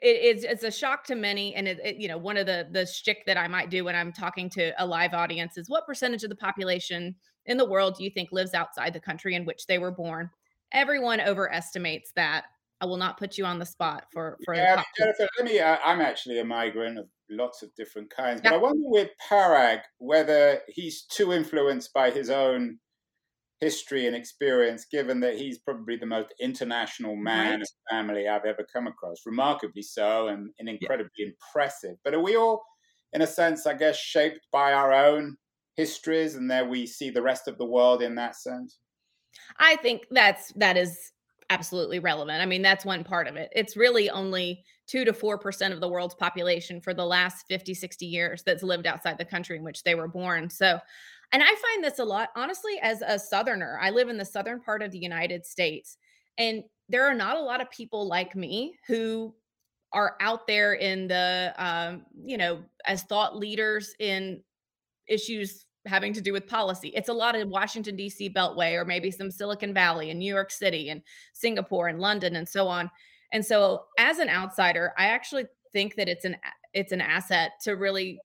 it's 0.00 0.44
it's 0.44 0.64
a 0.64 0.70
shock 0.70 1.04
to 1.04 1.14
many, 1.14 1.54
and 1.54 1.66
it, 1.66 1.80
it, 1.84 1.96
you 1.96 2.08
know 2.08 2.18
one 2.18 2.36
of 2.36 2.46
the 2.46 2.68
the 2.70 2.86
shtick 2.86 3.24
that 3.26 3.36
I 3.36 3.48
might 3.48 3.70
do 3.70 3.84
when 3.84 3.94
I'm 3.94 4.12
talking 4.12 4.48
to 4.50 4.72
a 4.82 4.86
live 4.86 5.14
audience 5.14 5.56
is 5.56 5.68
what 5.68 5.86
percentage 5.86 6.22
of 6.24 6.30
the 6.30 6.36
population 6.36 7.14
in 7.46 7.56
the 7.56 7.64
world 7.64 7.96
do 7.96 8.04
you 8.04 8.10
think 8.10 8.30
lives 8.30 8.54
outside 8.54 8.92
the 8.92 9.00
country 9.00 9.34
in 9.34 9.44
which 9.44 9.66
they 9.66 9.78
were 9.78 9.90
born? 9.90 10.30
Everyone 10.72 11.20
overestimates 11.20 12.12
that. 12.16 12.44
I 12.80 12.86
will 12.86 12.96
not 12.96 13.18
put 13.18 13.36
you 13.38 13.44
on 13.44 13.58
the 13.58 13.66
spot 13.66 14.04
for 14.12 14.38
for. 14.44 14.54
Yeah, 14.54 14.82
Jennifer, 14.96 15.28
let 15.38 15.46
me. 15.46 15.58
Uh, 15.58 15.78
I'm 15.84 16.00
actually 16.00 16.38
a 16.38 16.44
migrant 16.44 16.98
of 16.98 17.08
lots 17.28 17.62
of 17.62 17.74
different 17.74 18.10
kinds, 18.10 18.40
but. 18.40 18.52
I 18.52 18.56
wonder 18.56 18.82
with 18.84 19.10
Parag 19.28 19.80
whether 19.98 20.60
he's 20.68 21.02
too 21.02 21.32
influenced 21.32 21.92
by 21.92 22.10
his 22.10 22.30
own 22.30 22.78
history 23.60 24.06
and 24.06 24.14
experience, 24.14 24.86
given 24.90 25.20
that 25.20 25.36
he's 25.36 25.58
probably 25.58 25.96
the 25.96 26.06
most 26.06 26.32
international 26.40 27.16
man 27.16 27.46
right. 27.46 27.54
and 27.54 27.64
family 27.90 28.28
I've 28.28 28.44
ever 28.44 28.66
come 28.72 28.86
across, 28.86 29.18
remarkably 29.26 29.82
so, 29.82 30.28
and, 30.28 30.50
and 30.58 30.68
incredibly 30.68 31.10
yeah. 31.18 31.28
impressive. 31.28 31.96
But 32.04 32.14
are 32.14 32.22
we 32.22 32.36
all, 32.36 32.62
in 33.12 33.22
a 33.22 33.26
sense, 33.26 33.66
I 33.66 33.74
guess, 33.74 33.96
shaped 33.96 34.46
by 34.52 34.72
our 34.72 34.92
own 34.92 35.36
histories, 35.76 36.36
and 36.36 36.50
there 36.50 36.66
we 36.66 36.86
see 36.86 37.10
the 37.10 37.22
rest 37.22 37.48
of 37.48 37.58
the 37.58 37.64
world 37.64 38.02
in 38.02 38.14
that 38.16 38.36
sense? 38.36 38.78
I 39.58 39.76
think 39.76 40.02
that's 40.10 40.52
that 40.56 40.76
is 40.76 41.12
absolutely 41.50 41.98
relevant. 41.98 42.42
I 42.42 42.46
mean, 42.46 42.62
that's 42.62 42.84
one 42.84 43.04
part 43.04 43.26
of 43.26 43.36
it. 43.36 43.48
It's 43.52 43.76
really 43.76 44.10
only 44.10 44.64
2 44.88 45.04
to 45.04 45.12
4% 45.12 45.72
of 45.72 45.80
the 45.80 45.88
world's 45.88 46.14
population 46.14 46.80
for 46.80 46.94
the 46.94 47.04
last 47.04 47.44
50, 47.48 47.74
60 47.74 48.06
years 48.06 48.42
that's 48.42 48.62
lived 48.62 48.86
outside 48.86 49.18
the 49.18 49.24
country 49.24 49.56
in 49.56 49.64
which 49.64 49.82
they 49.82 49.94
were 49.94 50.08
born. 50.08 50.50
So 50.50 50.78
and 51.32 51.42
I 51.42 51.46
find 51.46 51.84
this 51.84 51.98
a 51.98 52.04
lot, 52.04 52.30
honestly, 52.36 52.78
as 52.82 53.02
a 53.02 53.18
Southerner. 53.18 53.78
I 53.80 53.90
live 53.90 54.08
in 54.08 54.16
the 54.16 54.24
southern 54.24 54.60
part 54.60 54.82
of 54.82 54.90
the 54.90 54.98
United 54.98 55.44
States, 55.44 55.96
and 56.38 56.62
there 56.88 57.06
are 57.06 57.14
not 57.14 57.36
a 57.36 57.42
lot 57.42 57.60
of 57.60 57.70
people 57.70 58.08
like 58.08 58.34
me 58.34 58.74
who 58.86 59.34
are 59.92 60.16
out 60.20 60.46
there 60.46 60.74
in 60.74 61.08
the, 61.08 61.54
um, 61.56 62.04
you 62.22 62.36
know, 62.36 62.62
as 62.86 63.02
thought 63.04 63.36
leaders 63.36 63.94
in 63.98 64.42
issues 65.06 65.64
having 65.86 66.12
to 66.12 66.20
do 66.20 66.32
with 66.32 66.46
policy. 66.46 66.88
It's 66.94 67.08
a 67.08 67.14
lot 67.14 67.34
of 67.34 67.48
Washington, 67.48 67.96
D.C. 67.96 68.30
Beltway, 68.30 68.74
or 68.74 68.84
maybe 68.84 69.10
some 69.10 69.30
Silicon 69.30 69.72
Valley 69.72 70.10
and 70.10 70.18
New 70.18 70.32
York 70.32 70.50
City 70.50 70.90
and 70.90 71.02
Singapore 71.32 71.88
and 71.88 71.98
London 71.98 72.36
and 72.36 72.48
so 72.48 72.68
on. 72.68 72.90
And 73.32 73.44
so, 73.44 73.84
as 73.98 74.18
an 74.18 74.28
outsider, 74.28 74.92
I 74.96 75.06
actually 75.06 75.46
think 75.72 75.96
that 75.96 76.08
it's 76.08 76.24
an 76.24 76.36
it's 76.72 76.92
an 76.92 77.00
asset 77.00 77.52
to 77.64 77.72
really 77.72 78.20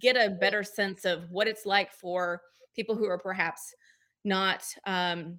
get 0.00 0.16
a 0.16 0.30
better 0.30 0.62
sense 0.62 1.04
of 1.04 1.30
what 1.30 1.48
it's 1.48 1.66
like 1.66 1.92
for 1.92 2.42
people 2.74 2.96
who 2.96 3.06
are 3.06 3.18
perhaps 3.18 3.74
not 4.24 4.64
um, 4.86 5.38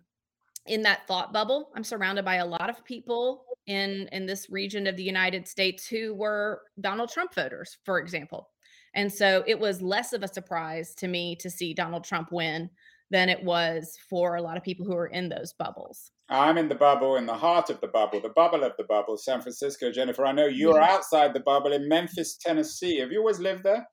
in 0.65 0.81
that 0.83 1.07
thought 1.07 1.33
bubble. 1.33 1.72
I'm 1.75 1.83
surrounded 1.83 2.25
by 2.25 2.36
a 2.36 2.45
lot 2.45 2.69
of 2.69 2.83
people 2.86 3.45
in 3.67 4.10
in 4.12 4.25
this 4.25 4.50
region 4.50 4.88
of 4.88 4.98
the 4.98 5.03
United 5.03 5.48
States 5.48 5.88
who 5.88 6.13
were 6.13 6.62
Donald 6.81 7.10
Trump 7.10 7.33
voters, 7.33 7.77
for 7.86 8.00
example. 8.00 8.50
And 8.95 9.12
so 9.12 9.43
it 9.48 9.60
was 9.60 9.81
less 9.81 10.13
of 10.13 10.24
a 10.24 10.27
surprise 10.27 10.93
to 10.95 11.07
me 11.07 11.36
to 11.38 11.50
see 11.50 11.74
Donald 11.74 12.03
Trump 12.03 12.31
win 12.31 12.69
than 13.10 13.29
it 13.29 13.43
was 13.43 13.98
for 14.10 14.36
a 14.36 14.41
lot 14.41 14.57
of 14.57 14.63
people 14.63 14.86
who 14.86 14.95
are 14.95 15.07
in 15.07 15.29
those 15.29 15.53
bubbles. 15.53 16.12
I'm 16.29 16.57
in 16.57 16.69
the 16.69 16.75
bubble, 16.75 17.17
in 17.17 17.25
the 17.25 17.33
heart 17.33 17.69
of 17.69 17.81
the 17.81 17.88
bubble, 17.88 18.19
the 18.19 18.29
bubble 18.29 18.63
of 18.63 18.74
the 18.77 18.86
bubble, 18.86 19.17
San 19.17 19.41
Francisco. 19.41 19.91
Jennifer, 19.91 20.25
I 20.25 20.31
know 20.31 20.45
you're 20.45 20.79
yeah. 20.79 20.91
outside 20.91 21.33
the 21.33 21.41
bubble 21.41 21.74
in 21.74 21.88
Memphis, 21.88 22.38
Tennessee. 22.38 23.00
Have 23.00 23.12
you 23.12 23.19
always 23.19 23.39
lived 23.39 23.63
there? 23.63 23.86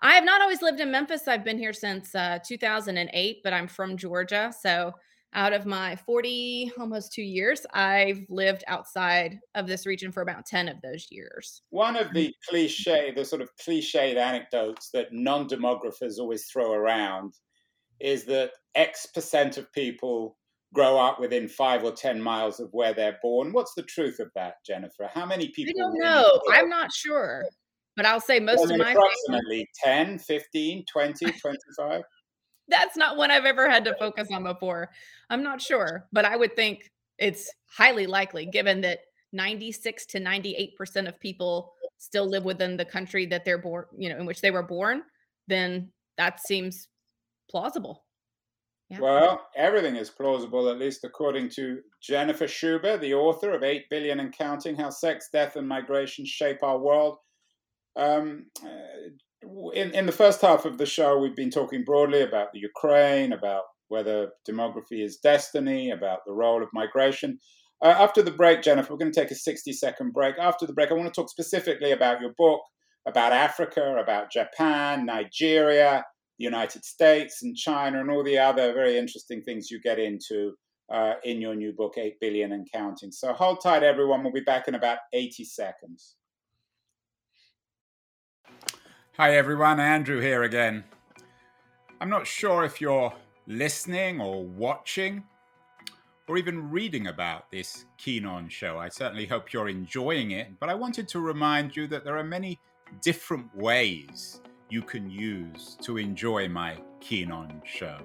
I 0.00 0.14
have 0.14 0.24
not 0.24 0.40
always 0.40 0.62
lived 0.62 0.80
in 0.80 0.90
Memphis. 0.90 1.26
I've 1.26 1.44
been 1.44 1.58
here 1.58 1.72
since 1.72 2.14
uh, 2.14 2.38
2008, 2.46 3.40
but 3.42 3.52
I'm 3.52 3.66
from 3.66 3.96
Georgia. 3.96 4.52
So 4.60 4.92
out 5.34 5.52
of 5.52 5.66
my 5.66 5.96
40, 5.96 6.72
almost 6.78 7.12
two 7.12 7.22
years, 7.22 7.66
I've 7.74 8.24
lived 8.28 8.62
outside 8.68 9.38
of 9.54 9.66
this 9.66 9.86
region 9.86 10.12
for 10.12 10.22
about 10.22 10.46
10 10.46 10.68
of 10.68 10.80
those 10.82 11.06
years. 11.10 11.62
One 11.70 11.96
of 11.96 12.12
the 12.14 12.32
cliche, 12.48 13.12
the 13.14 13.24
sort 13.24 13.42
of 13.42 13.50
cliched 13.56 14.16
anecdotes 14.16 14.90
that 14.94 15.12
non 15.12 15.48
demographers 15.48 16.18
always 16.18 16.46
throw 16.46 16.72
around 16.72 17.34
is 18.00 18.24
that 18.24 18.52
X 18.76 19.06
percent 19.06 19.58
of 19.58 19.70
people 19.72 20.38
grow 20.72 20.98
up 20.98 21.18
within 21.18 21.48
five 21.48 21.82
or 21.82 21.92
10 21.92 22.22
miles 22.22 22.60
of 22.60 22.68
where 22.72 22.94
they're 22.94 23.18
born. 23.20 23.52
What's 23.52 23.74
the 23.74 23.82
truth 23.82 24.20
of 24.20 24.30
that, 24.36 24.56
Jennifer? 24.64 25.10
How 25.12 25.26
many 25.26 25.48
people? 25.48 25.74
I 25.76 25.80
don't 25.80 25.98
know. 25.98 26.40
I'm 26.52 26.68
not 26.68 26.92
sure 26.92 27.44
but 27.98 28.06
I'll 28.06 28.20
say 28.20 28.38
most 28.38 28.70
of 28.70 28.78
my 28.78 28.92
approximately 28.92 29.68
family, 29.82 30.14
10, 30.14 30.20
15, 30.20 30.84
20, 30.84 31.26
25. 31.40 32.02
That's 32.68 32.96
not 32.96 33.16
one 33.16 33.32
I've 33.32 33.44
ever 33.44 33.68
had 33.68 33.84
to 33.86 33.96
focus 33.98 34.28
on 34.32 34.44
before. 34.44 34.90
I'm 35.30 35.42
not 35.42 35.60
sure, 35.60 36.06
but 36.12 36.24
I 36.24 36.36
would 36.36 36.54
think 36.54 36.92
it's 37.18 37.50
highly 37.66 38.06
likely 38.06 38.46
given 38.46 38.80
that 38.82 39.00
96 39.32 40.06
to 40.06 40.20
98% 40.20 41.08
of 41.08 41.18
people 41.18 41.72
still 41.96 42.30
live 42.30 42.44
within 42.44 42.76
the 42.76 42.84
country 42.84 43.26
that 43.26 43.44
they're 43.44 43.58
born, 43.58 43.86
you 43.96 44.08
know, 44.08 44.18
in 44.18 44.26
which 44.26 44.42
they 44.42 44.52
were 44.52 44.62
born, 44.62 45.02
then 45.48 45.90
that 46.18 46.38
seems 46.40 46.86
plausible. 47.50 48.04
Yeah. 48.90 49.00
Well, 49.00 49.48
everything 49.56 49.96
is 49.96 50.08
plausible, 50.08 50.68
at 50.68 50.78
least 50.78 51.02
according 51.02 51.48
to 51.56 51.80
Jennifer 52.00 52.46
Sciubba, 52.46 53.00
the 53.00 53.14
author 53.14 53.50
of 53.50 53.64
8 53.64 53.90
Billion 53.90 54.20
and 54.20 54.32
Counting 54.32 54.76
How 54.76 54.90
Sex, 54.90 55.30
Death, 55.32 55.56
and 55.56 55.66
Migration 55.66 56.24
Shape 56.24 56.62
Our 56.62 56.78
World. 56.78 57.18
Um, 57.96 58.46
in, 59.74 59.94
in 59.94 60.06
the 60.06 60.12
first 60.12 60.40
half 60.40 60.64
of 60.64 60.78
the 60.78 60.86
show, 60.86 61.18
we've 61.18 61.36
been 61.36 61.50
talking 61.50 61.84
broadly 61.84 62.22
about 62.22 62.52
the 62.52 62.60
Ukraine, 62.60 63.32
about 63.32 63.62
whether 63.88 64.30
demography 64.48 65.04
is 65.04 65.18
destiny, 65.18 65.90
about 65.90 66.20
the 66.26 66.32
role 66.32 66.62
of 66.62 66.68
migration. 66.72 67.38
Uh, 67.82 67.94
after 67.98 68.22
the 68.22 68.30
break, 68.30 68.62
Jennifer, 68.62 68.92
we're 68.92 68.98
going 68.98 69.12
to 69.12 69.20
take 69.20 69.30
a 69.30 69.36
60 69.36 69.72
second 69.72 70.12
break. 70.12 70.36
After 70.38 70.66
the 70.66 70.72
break, 70.72 70.90
I 70.90 70.94
want 70.94 71.12
to 71.12 71.20
talk 71.20 71.30
specifically 71.30 71.92
about 71.92 72.20
your 72.20 72.32
book, 72.36 72.60
about 73.06 73.32
Africa, 73.32 73.96
about 74.02 74.32
Japan, 74.32 75.06
Nigeria, 75.06 76.04
the 76.38 76.44
United 76.44 76.84
States, 76.84 77.42
and 77.42 77.56
China, 77.56 78.00
and 78.00 78.10
all 78.10 78.24
the 78.24 78.38
other 78.38 78.72
very 78.72 78.98
interesting 78.98 79.42
things 79.42 79.70
you 79.70 79.80
get 79.80 79.98
into 79.98 80.52
uh, 80.92 81.14
in 81.24 81.40
your 81.40 81.54
new 81.54 81.72
book, 81.72 81.94
8 81.96 82.14
Billion 82.20 82.52
and 82.52 82.66
Counting. 82.72 83.12
So 83.12 83.32
hold 83.32 83.62
tight, 83.62 83.82
everyone. 83.82 84.22
We'll 84.22 84.32
be 84.32 84.40
back 84.40 84.68
in 84.68 84.74
about 84.74 84.98
80 85.12 85.44
seconds. 85.44 86.16
Hi 89.20 89.34
everyone, 89.34 89.80
Andrew 89.80 90.20
here 90.20 90.44
again. 90.44 90.84
I'm 92.00 92.08
not 92.08 92.24
sure 92.24 92.62
if 92.62 92.80
you're 92.80 93.12
listening 93.48 94.20
or 94.20 94.44
watching 94.44 95.24
or 96.28 96.38
even 96.38 96.70
reading 96.70 97.08
about 97.08 97.50
this 97.50 97.86
Keen 97.96 98.24
On 98.24 98.48
show. 98.48 98.78
I 98.78 98.88
certainly 98.88 99.26
hope 99.26 99.52
you're 99.52 99.68
enjoying 99.68 100.30
it, 100.30 100.60
but 100.60 100.68
I 100.68 100.74
wanted 100.74 101.08
to 101.08 101.18
remind 101.18 101.74
you 101.74 101.88
that 101.88 102.04
there 102.04 102.16
are 102.16 102.22
many 102.22 102.60
different 103.02 103.52
ways 103.56 104.40
you 104.70 104.82
can 104.82 105.10
use 105.10 105.76
to 105.82 105.96
enjoy 105.96 106.48
my 106.48 106.76
Keen 107.00 107.32
On 107.32 107.60
show. 107.64 107.98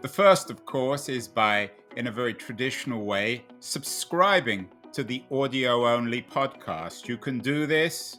The 0.00 0.08
first, 0.08 0.50
of 0.50 0.66
course, 0.66 1.08
is 1.08 1.28
by, 1.28 1.70
in 1.94 2.08
a 2.08 2.12
very 2.12 2.34
traditional 2.34 3.04
way, 3.04 3.44
subscribing 3.60 4.68
to 4.92 5.04
the 5.04 5.22
audio 5.30 5.86
only 5.86 6.20
podcast. 6.20 7.06
You 7.06 7.16
can 7.16 7.38
do 7.38 7.64
this 7.64 8.18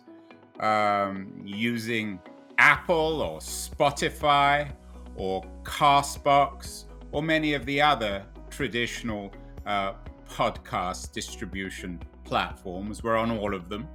um, 0.60 1.32
using 1.44 2.20
Apple 2.58 3.22
or 3.22 3.40
Spotify 3.40 4.72
or 5.16 5.44
Castbox 5.64 6.86
or 7.12 7.22
many 7.22 7.54
of 7.54 7.66
the 7.66 7.82
other 7.82 8.26
traditional 8.50 9.32
uh, 9.66 9.94
podcast 10.30 11.12
distribution 11.12 12.00
platforms. 12.24 13.04
We're 13.04 13.18
on 13.18 13.32
all 13.32 13.54
of 13.54 13.70
them. 13.70 13.88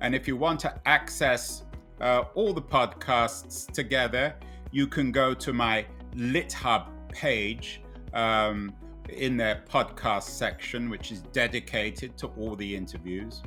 And 0.00 0.14
if 0.14 0.28
you 0.28 0.36
want 0.36 0.60
to 0.60 0.74
access 0.86 1.64
uh, 2.00 2.24
all 2.34 2.52
the 2.52 2.62
podcasts 2.62 3.70
together, 3.72 4.34
you 4.70 4.86
can 4.86 5.10
go 5.10 5.34
to 5.34 5.52
my 5.52 5.86
LitHub 6.14 6.86
page 7.08 7.80
um, 8.12 8.74
in 9.08 9.36
their 9.36 9.64
podcast 9.68 10.24
section, 10.24 10.90
which 10.90 11.12
is 11.12 11.22
dedicated 11.32 12.16
to 12.18 12.26
all 12.38 12.56
the 12.56 12.76
interviews. 12.76 13.42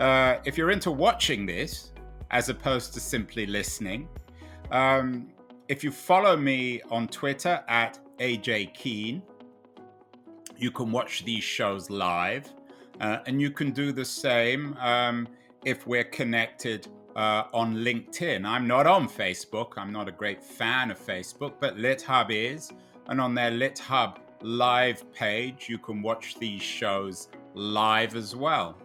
Uh, 0.00 0.40
if 0.46 0.56
you're 0.56 0.70
into 0.70 0.90
watching 0.90 1.44
this, 1.44 1.92
as 2.30 2.48
opposed 2.48 2.94
to 2.94 3.00
simply 3.00 3.44
listening, 3.44 4.08
um, 4.70 5.28
if 5.68 5.84
you 5.84 5.90
follow 5.90 6.38
me 6.38 6.80
on 6.90 7.06
Twitter 7.06 7.62
at 7.68 7.98
AJ 8.18 8.72
Keen, 8.72 9.22
you 10.56 10.70
can 10.70 10.90
watch 10.90 11.24
these 11.26 11.44
shows 11.44 11.90
live. 11.90 12.50
Uh, 13.00 13.18
and 13.26 13.40
you 13.40 13.50
can 13.50 13.72
do 13.72 13.92
the 13.92 14.04
same 14.04 14.74
um, 14.78 15.28
if 15.64 15.86
we're 15.86 16.04
connected 16.04 16.88
uh, 17.14 17.44
on 17.52 17.76
LinkedIn. 17.76 18.46
I'm 18.46 18.66
not 18.66 18.86
on 18.86 19.06
Facebook. 19.06 19.72
I'm 19.76 19.92
not 19.92 20.08
a 20.08 20.12
great 20.12 20.42
fan 20.42 20.90
of 20.90 20.98
Facebook, 20.98 21.54
but 21.60 21.76
LitHub 21.76 22.26
is. 22.30 22.72
And 23.08 23.20
on 23.20 23.34
their 23.34 23.50
LitHub 23.50 24.16
live 24.40 25.12
page, 25.12 25.66
you 25.68 25.78
can 25.78 26.00
watch 26.00 26.38
these 26.38 26.62
shows 26.62 27.28
live 27.54 28.16
as 28.16 28.34
well. 28.34 28.76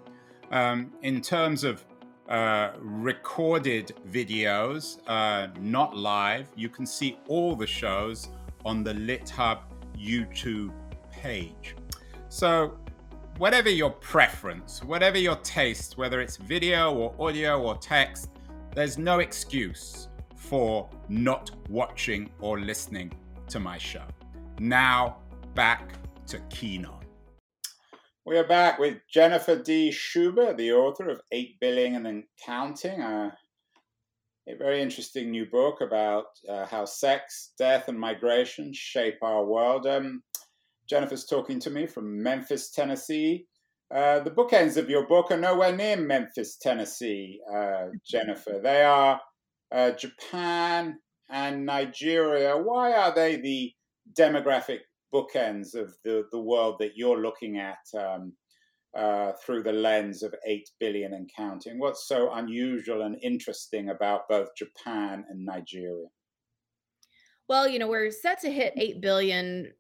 Um, 0.52 0.92
in 1.02 1.22
terms 1.22 1.64
of 1.64 1.84
uh, 2.30 2.72
recorded 2.80 3.94
videos, 4.10 5.00
uh, 5.08 5.48
not 5.60 5.96
live, 5.96 6.48
you 6.56 6.70
can 6.70 6.86
see 6.86 7.18
all 7.28 7.56
the 7.56 7.68
shows 7.68 8.30
on 8.64 8.84
the 8.84 8.94
LitHub 8.94 9.60
YouTube 9.98 10.72
page. 11.12 11.76
So, 12.30 12.78
whatever 13.38 13.70
your 13.70 13.92
preference, 13.92 14.84
whatever 14.84 15.18
your 15.18 15.36
taste, 15.38 15.98
whether 15.98 16.22
it's 16.22 16.38
video 16.38 16.94
or 16.94 17.16
audio 17.20 17.62
or 17.62 17.78
text, 17.78 18.30
there's 18.74 18.98
no 18.98 19.20
excuse 19.20 20.10
for 20.36 20.90
not 21.10 21.52
watching 21.70 22.30
or 22.40 22.60
listening 22.60 23.12
to 23.48 23.60
my 23.60 23.78
show. 23.78 24.04
Now, 24.60 25.18
back 25.54 25.94
to 26.28 26.40
Keen 26.50 26.86
On. 26.86 27.05
We 28.28 28.40
are 28.40 28.48
back 28.48 28.80
with 28.80 28.98
Jennifer 29.08 29.56
D. 29.56 29.92
Sciubba, 29.92 30.58
the 30.58 30.72
author 30.72 31.10
of 31.10 31.22
8 31.32 31.60
Billion 31.60 32.08
and 32.08 32.24
Counting, 32.44 33.00
uh, 33.00 33.30
a 34.50 34.56
very 34.56 34.82
interesting 34.82 35.30
new 35.30 35.46
book 35.46 35.80
about 35.82 36.26
uh, 36.50 36.66
how 36.66 36.86
sex, 36.86 37.52
death, 37.56 37.88
and 37.88 38.00
migration 38.00 38.74
shape 38.74 39.20
our 39.22 39.46
world. 39.46 39.86
Um, 39.86 40.24
Jennifer's 40.90 41.26
talking 41.26 41.60
to 41.60 41.70
me 41.70 41.86
from 41.86 42.24
Memphis, 42.24 42.72
Tennessee. 42.72 43.46
Uh, 43.94 44.22
the 44.22 44.32
bookends 44.32 44.76
of 44.76 44.90
your 44.90 45.06
book 45.06 45.30
are 45.30 45.38
nowhere 45.38 45.76
near 45.76 45.96
Memphis, 45.96 46.58
Tennessee, 46.60 47.40
uh, 47.56 47.90
Jennifer. 48.10 48.60
They 48.60 48.82
are 48.82 49.22
uh, 49.72 49.92
Japan 49.92 50.98
and 51.30 51.64
Nigeria. 51.64 52.58
Why 52.58 52.94
are 52.94 53.14
they 53.14 53.36
the 53.36 53.72
demographic 54.20 54.80
bookends 55.16 55.76
of 55.76 55.96
the, 56.04 56.26
the 56.32 56.40
world 56.40 56.76
that 56.80 56.98
you're 56.98 57.22
looking 57.22 57.58
at 57.58 57.78
um, 57.98 58.34
uh, 58.96 59.32
through 59.44 59.64
the 59.64 59.72
lens 59.72 60.24
of 60.24 60.36
8 60.46 60.70
billion 60.80 61.14
and 61.14 61.30
counting? 61.36 61.80
What's 61.80 62.08
so 62.08 62.34
unusual 62.34 63.04
and 63.04 63.18
interesting 63.22 63.90
about 63.90 64.28
both 64.28 64.50
Japan 64.58 65.24
and 65.30 65.46
Nigeria? 65.46 66.08
Well, 67.48 67.68
you 67.68 67.80
know, 67.80 67.88
we're 67.88 68.12
set 68.12 68.42
to 68.42 68.52
hit 68.52 68.74
8 68.76 69.02
billion 69.02 69.72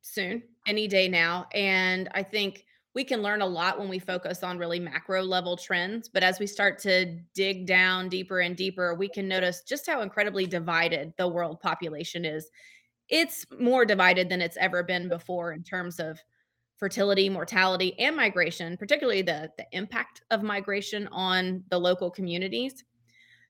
soon, 0.00 0.42
any 0.66 0.88
day 0.88 1.08
now. 1.08 1.46
And 1.52 2.08
I 2.14 2.22
think 2.22 2.64
we 2.94 3.04
can 3.04 3.22
learn 3.22 3.42
a 3.42 3.46
lot 3.46 3.78
when 3.78 3.88
we 3.88 3.98
focus 3.98 4.42
on 4.42 4.58
really 4.58 4.80
macro 4.80 5.22
level 5.22 5.56
trends. 5.56 6.08
But 6.08 6.22
as 6.22 6.38
we 6.38 6.46
start 6.46 6.78
to 6.80 7.18
dig 7.34 7.66
down 7.66 8.08
deeper 8.08 8.40
and 8.40 8.56
deeper, 8.56 8.94
we 8.94 9.08
can 9.08 9.28
notice 9.28 9.62
just 9.62 9.86
how 9.86 10.00
incredibly 10.00 10.46
divided 10.46 11.12
the 11.16 11.28
world 11.28 11.60
population 11.60 12.24
is. 12.24 12.48
It's 13.10 13.44
more 13.58 13.84
divided 13.84 14.28
than 14.28 14.40
it's 14.40 14.56
ever 14.56 14.82
been 14.82 15.08
before 15.08 15.52
in 15.52 15.62
terms 15.62 15.98
of 15.98 16.18
fertility, 16.78 17.28
mortality, 17.28 17.98
and 17.98 18.16
migration, 18.16 18.76
particularly 18.76 19.22
the, 19.22 19.50
the 19.58 19.66
impact 19.72 20.22
of 20.30 20.42
migration 20.42 21.08
on 21.12 21.62
the 21.70 21.78
local 21.78 22.10
communities. 22.10 22.84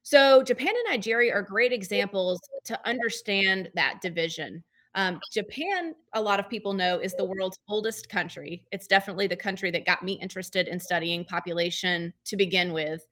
So, 0.03 0.43
Japan 0.43 0.69
and 0.69 0.85
Nigeria 0.89 1.33
are 1.33 1.43
great 1.43 1.73
examples 1.73 2.41
to 2.65 2.89
understand 2.89 3.71
that 3.75 4.01
division. 4.01 4.65
Um, 4.95 5.21
Japan, 5.33 5.95
a 6.15 6.21
lot 6.21 6.41
of 6.41 6.49
people 6.49 6.73
know, 6.73 6.99
is 6.99 7.15
the 7.15 7.25
world's 7.25 7.59
oldest 7.69 8.09
country. 8.09 8.65
It's 8.73 8.87
definitely 8.87 9.27
the 9.27 9.37
country 9.37 9.71
that 9.71 9.87
got 9.87 10.03
me 10.03 10.15
interested 10.15 10.67
in 10.67 10.81
studying 10.81 11.25
population 11.25 12.13
to 12.25 12.37
begin 12.37 12.73
with 12.73 13.03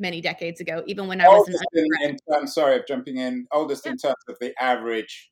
many 0.00 0.20
decades 0.20 0.60
ago, 0.60 0.82
even 0.86 1.06
when 1.06 1.20
I 1.20 1.28
was 1.28 1.48
in, 1.48 1.86
in, 2.02 2.16
in 2.40 2.46
sorry, 2.46 2.76
of 2.76 2.86
jumping 2.86 3.18
in. 3.18 3.46
Oldest 3.52 3.84
yeah. 3.84 3.92
in 3.92 3.98
terms 3.98 4.16
of 4.28 4.36
the 4.40 4.52
average. 4.60 5.30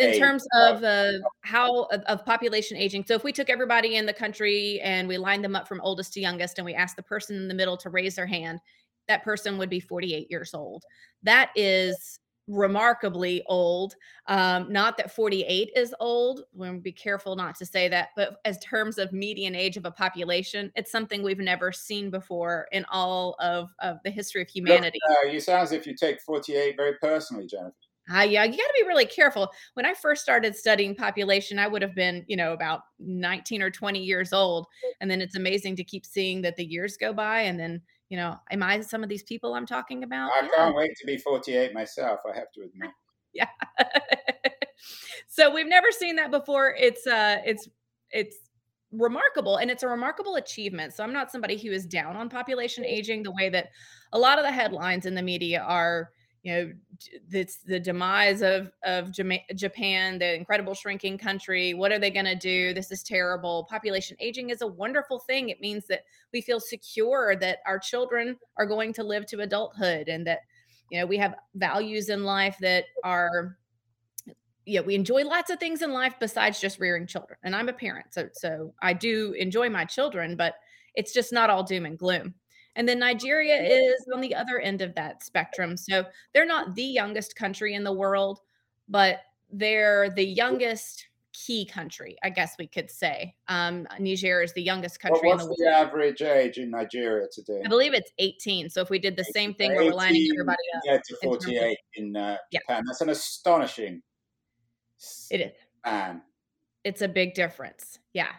In 0.00 0.18
terms 0.18 0.46
of 0.54 0.82
uh, 0.82 1.12
how 1.42 1.84
of, 1.84 2.02
of 2.02 2.24
population 2.24 2.76
aging. 2.76 3.04
So 3.06 3.14
if 3.14 3.24
we 3.24 3.32
took 3.32 3.50
everybody 3.50 3.96
in 3.96 4.06
the 4.06 4.12
country 4.12 4.80
and 4.80 5.06
we 5.06 5.18
lined 5.18 5.44
them 5.44 5.54
up 5.54 5.68
from 5.68 5.80
oldest 5.82 6.12
to 6.14 6.20
youngest, 6.20 6.58
and 6.58 6.64
we 6.64 6.74
asked 6.74 6.96
the 6.96 7.02
person 7.02 7.36
in 7.36 7.48
the 7.48 7.54
middle 7.54 7.76
to 7.78 7.90
raise 7.90 8.14
their 8.14 8.26
hand, 8.26 8.60
that 9.08 9.24
person 9.24 9.58
would 9.58 9.70
be 9.70 9.80
48 9.80 10.30
years 10.30 10.54
old. 10.54 10.84
That 11.22 11.50
is 11.56 12.18
remarkably 12.50 13.42
old. 13.46 13.94
Um, 14.26 14.72
not 14.72 14.96
that 14.96 15.12
48 15.12 15.70
is 15.76 15.94
old. 16.00 16.42
We'll 16.52 16.80
be 16.80 16.92
careful 16.92 17.36
not 17.36 17.54
to 17.56 17.66
say 17.66 17.88
that, 17.88 18.08
but 18.16 18.40
as 18.44 18.58
terms 18.58 18.98
of 18.98 19.12
median 19.12 19.54
age 19.54 19.76
of 19.76 19.84
a 19.84 19.90
population, 19.90 20.72
it's 20.74 20.90
something 20.90 21.22
we've 21.22 21.38
never 21.38 21.72
seen 21.72 22.10
before 22.10 22.66
in 22.72 22.84
all 22.90 23.36
of, 23.38 23.70
of 23.80 23.98
the 24.04 24.10
history 24.10 24.42
of 24.42 24.48
humanity. 24.48 24.98
Look, 25.08 25.18
uh, 25.26 25.28
you 25.28 25.40
sound 25.40 25.62
as 25.62 25.72
if 25.72 25.86
you 25.86 25.94
take 25.94 26.20
48 26.20 26.76
very 26.76 26.94
personally, 27.00 27.46
Jennifer. 27.46 27.74
Uh, 28.12 28.22
yeah, 28.22 28.44
you 28.44 28.56
got 28.56 28.66
to 28.66 28.74
be 28.80 28.86
really 28.86 29.06
careful. 29.06 29.48
When 29.74 29.86
I 29.86 29.94
first 29.94 30.22
started 30.22 30.56
studying 30.56 30.94
population, 30.94 31.58
I 31.58 31.68
would 31.68 31.82
have 31.82 31.94
been, 31.94 32.24
you 32.26 32.36
know, 32.36 32.52
about 32.52 32.80
19 32.98 33.62
or 33.62 33.70
20 33.70 34.02
years 34.02 34.32
old. 34.32 34.66
And 35.00 35.10
then 35.10 35.20
it's 35.20 35.36
amazing 35.36 35.76
to 35.76 35.84
keep 35.84 36.04
seeing 36.04 36.42
that 36.42 36.56
the 36.56 36.64
years 36.64 36.96
go 36.96 37.12
by 37.12 37.42
and 37.42 37.58
then 37.58 37.82
you 38.10 38.16
know, 38.16 38.36
am 38.50 38.62
I 38.62 38.80
some 38.80 39.02
of 39.02 39.08
these 39.08 39.22
people 39.22 39.54
I'm 39.54 39.66
talking 39.66 40.02
about? 40.02 40.32
I 40.32 40.42
yeah. 40.42 40.48
can't 40.56 40.74
wait 40.74 40.90
to 40.96 41.06
be 41.06 41.16
48 41.16 41.72
myself, 41.72 42.20
I 42.28 42.36
have 42.36 42.50
to 42.52 42.62
admit. 42.62 42.90
yeah. 43.32 43.46
so 45.28 45.54
we've 45.54 45.68
never 45.68 45.92
seen 45.92 46.16
that 46.16 46.32
before. 46.32 46.74
It's 46.76 47.06
uh 47.06 47.38
it's 47.46 47.68
it's 48.10 48.36
remarkable 48.90 49.58
and 49.58 49.70
it's 49.70 49.84
a 49.84 49.88
remarkable 49.88 50.34
achievement. 50.34 50.92
So 50.92 51.04
I'm 51.04 51.12
not 51.12 51.30
somebody 51.30 51.56
who 51.56 51.70
is 51.70 51.86
down 51.86 52.16
on 52.16 52.28
population 52.28 52.84
aging 52.84 53.22
the 53.22 53.30
way 53.30 53.48
that 53.48 53.68
a 54.12 54.18
lot 54.18 54.38
of 54.38 54.44
the 54.44 54.50
headlines 54.50 55.06
in 55.06 55.14
the 55.14 55.22
media 55.22 55.62
are 55.62 56.10
you 56.42 56.52
know 56.52 56.72
it's 57.30 57.58
the 57.58 57.78
demise 57.78 58.42
of 58.42 58.72
of 58.84 59.12
Japan, 59.12 60.18
the 60.18 60.34
incredible 60.34 60.74
shrinking 60.74 61.18
country. 61.18 61.74
What 61.74 61.92
are 61.92 61.98
they 61.98 62.10
going 62.10 62.24
to 62.26 62.34
do? 62.34 62.72
This 62.72 62.90
is 62.90 63.02
terrible. 63.02 63.66
Population 63.68 64.16
aging 64.20 64.50
is 64.50 64.62
a 64.62 64.66
wonderful 64.66 65.18
thing. 65.18 65.50
It 65.50 65.60
means 65.60 65.86
that 65.88 66.04
we 66.32 66.40
feel 66.40 66.60
secure 66.60 67.36
that 67.36 67.58
our 67.66 67.78
children 67.78 68.36
are 68.56 68.66
going 68.66 68.92
to 68.94 69.02
live 69.02 69.26
to 69.26 69.40
adulthood 69.40 70.08
and 70.08 70.26
that 70.26 70.40
you 70.90 70.98
know 70.98 71.06
we 71.06 71.18
have 71.18 71.34
values 71.54 72.08
in 72.08 72.24
life 72.24 72.56
that 72.60 72.84
are 73.04 73.58
yeah, 74.66 74.80
we 74.80 74.94
enjoy 74.94 75.24
lots 75.24 75.50
of 75.50 75.58
things 75.58 75.82
in 75.82 75.92
life 75.92 76.14
besides 76.20 76.60
just 76.60 76.78
rearing 76.78 77.06
children. 77.06 77.38
And 77.42 77.56
I'm 77.56 77.68
a 77.68 77.72
parent, 77.72 78.14
so 78.14 78.28
so 78.32 78.72
I 78.82 78.94
do 78.94 79.32
enjoy 79.32 79.68
my 79.68 79.84
children, 79.84 80.36
but 80.36 80.54
it's 80.94 81.12
just 81.12 81.32
not 81.32 81.50
all 81.50 81.62
doom 81.62 81.86
and 81.86 81.98
gloom. 81.98 82.34
And 82.76 82.88
then 82.88 82.98
Nigeria 82.98 83.60
is 83.60 84.06
on 84.14 84.20
the 84.20 84.34
other 84.34 84.60
end 84.60 84.82
of 84.82 84.94
that 84.94 85.24
spectrum. 85.24 85.76
So 85.76 86.04
they're 86.32 86.46
not 86.46 86.74
the 86.74 86.84
youngest 86.84 87.36
country 87.36 87.74
in 87.74 87.84
the 87.84 87.92
world, 87.92 88.40
but 88.88 89.20
they're 89.52 90.10
the 90.10 90.24
youngest 90.24 91.06
key 91.32 91.64
country, 91.64 92.16
I 92.22 92.30
guess 92.30 92.56
we 92.58 92.66
could 92.66 92.90
say. 92.90 93.34
Um, 93.48 93.86
Niger 93.98 94.42
is 94.42 94.52
the 94.52 94.62
youngest 94.62 95.00
country 95.00 95.28
well, 95.28 95.32
in 95.32 95.38
the 95.38 95.44
world. 95.44 95.56
What's 95.58 95.62
the 95.62 95.76
average 95.76 96.22
age 96.22 96.58
in 96.58 96.70
Nigeria 96.70 97.26
today? 97.32 97.62
I 97.64 97.68
believe 97.68 97.94
it's 97.94 98.10
18. 98.18 98.68
So 98.70 98.80
if 98.80 98.90
we 98.90 98.98
did 98.98 99.16
the 99.16 99.24
same 99.24 99.54
thing 99.54 99.74
where 99.74 99.86
we're 99.86 99.94
lining 99.94 100.26
everybody 100.32 100.56
up. 100.76 100.82
Yeah, 100.84 100.98
to 100.98 101.16
48 101.22 101.78
in, 101.94 102.04
in 102.06 102.16
uh, 102.16 102.36
Japan. 102.52 102.62
Yeah. 102.68 102.80
That's 102.86 103.00
an 103.00 103.10
astonishing. 103.10 104.02
It 105.30 105.40
is. 105.40 105.52
Man. 105.84 106.22
It's 106.84 107.02
a 107.02 107.08
big 107.08 107.34
difference. 107.34 107.98
Yeah. 108.12 108.32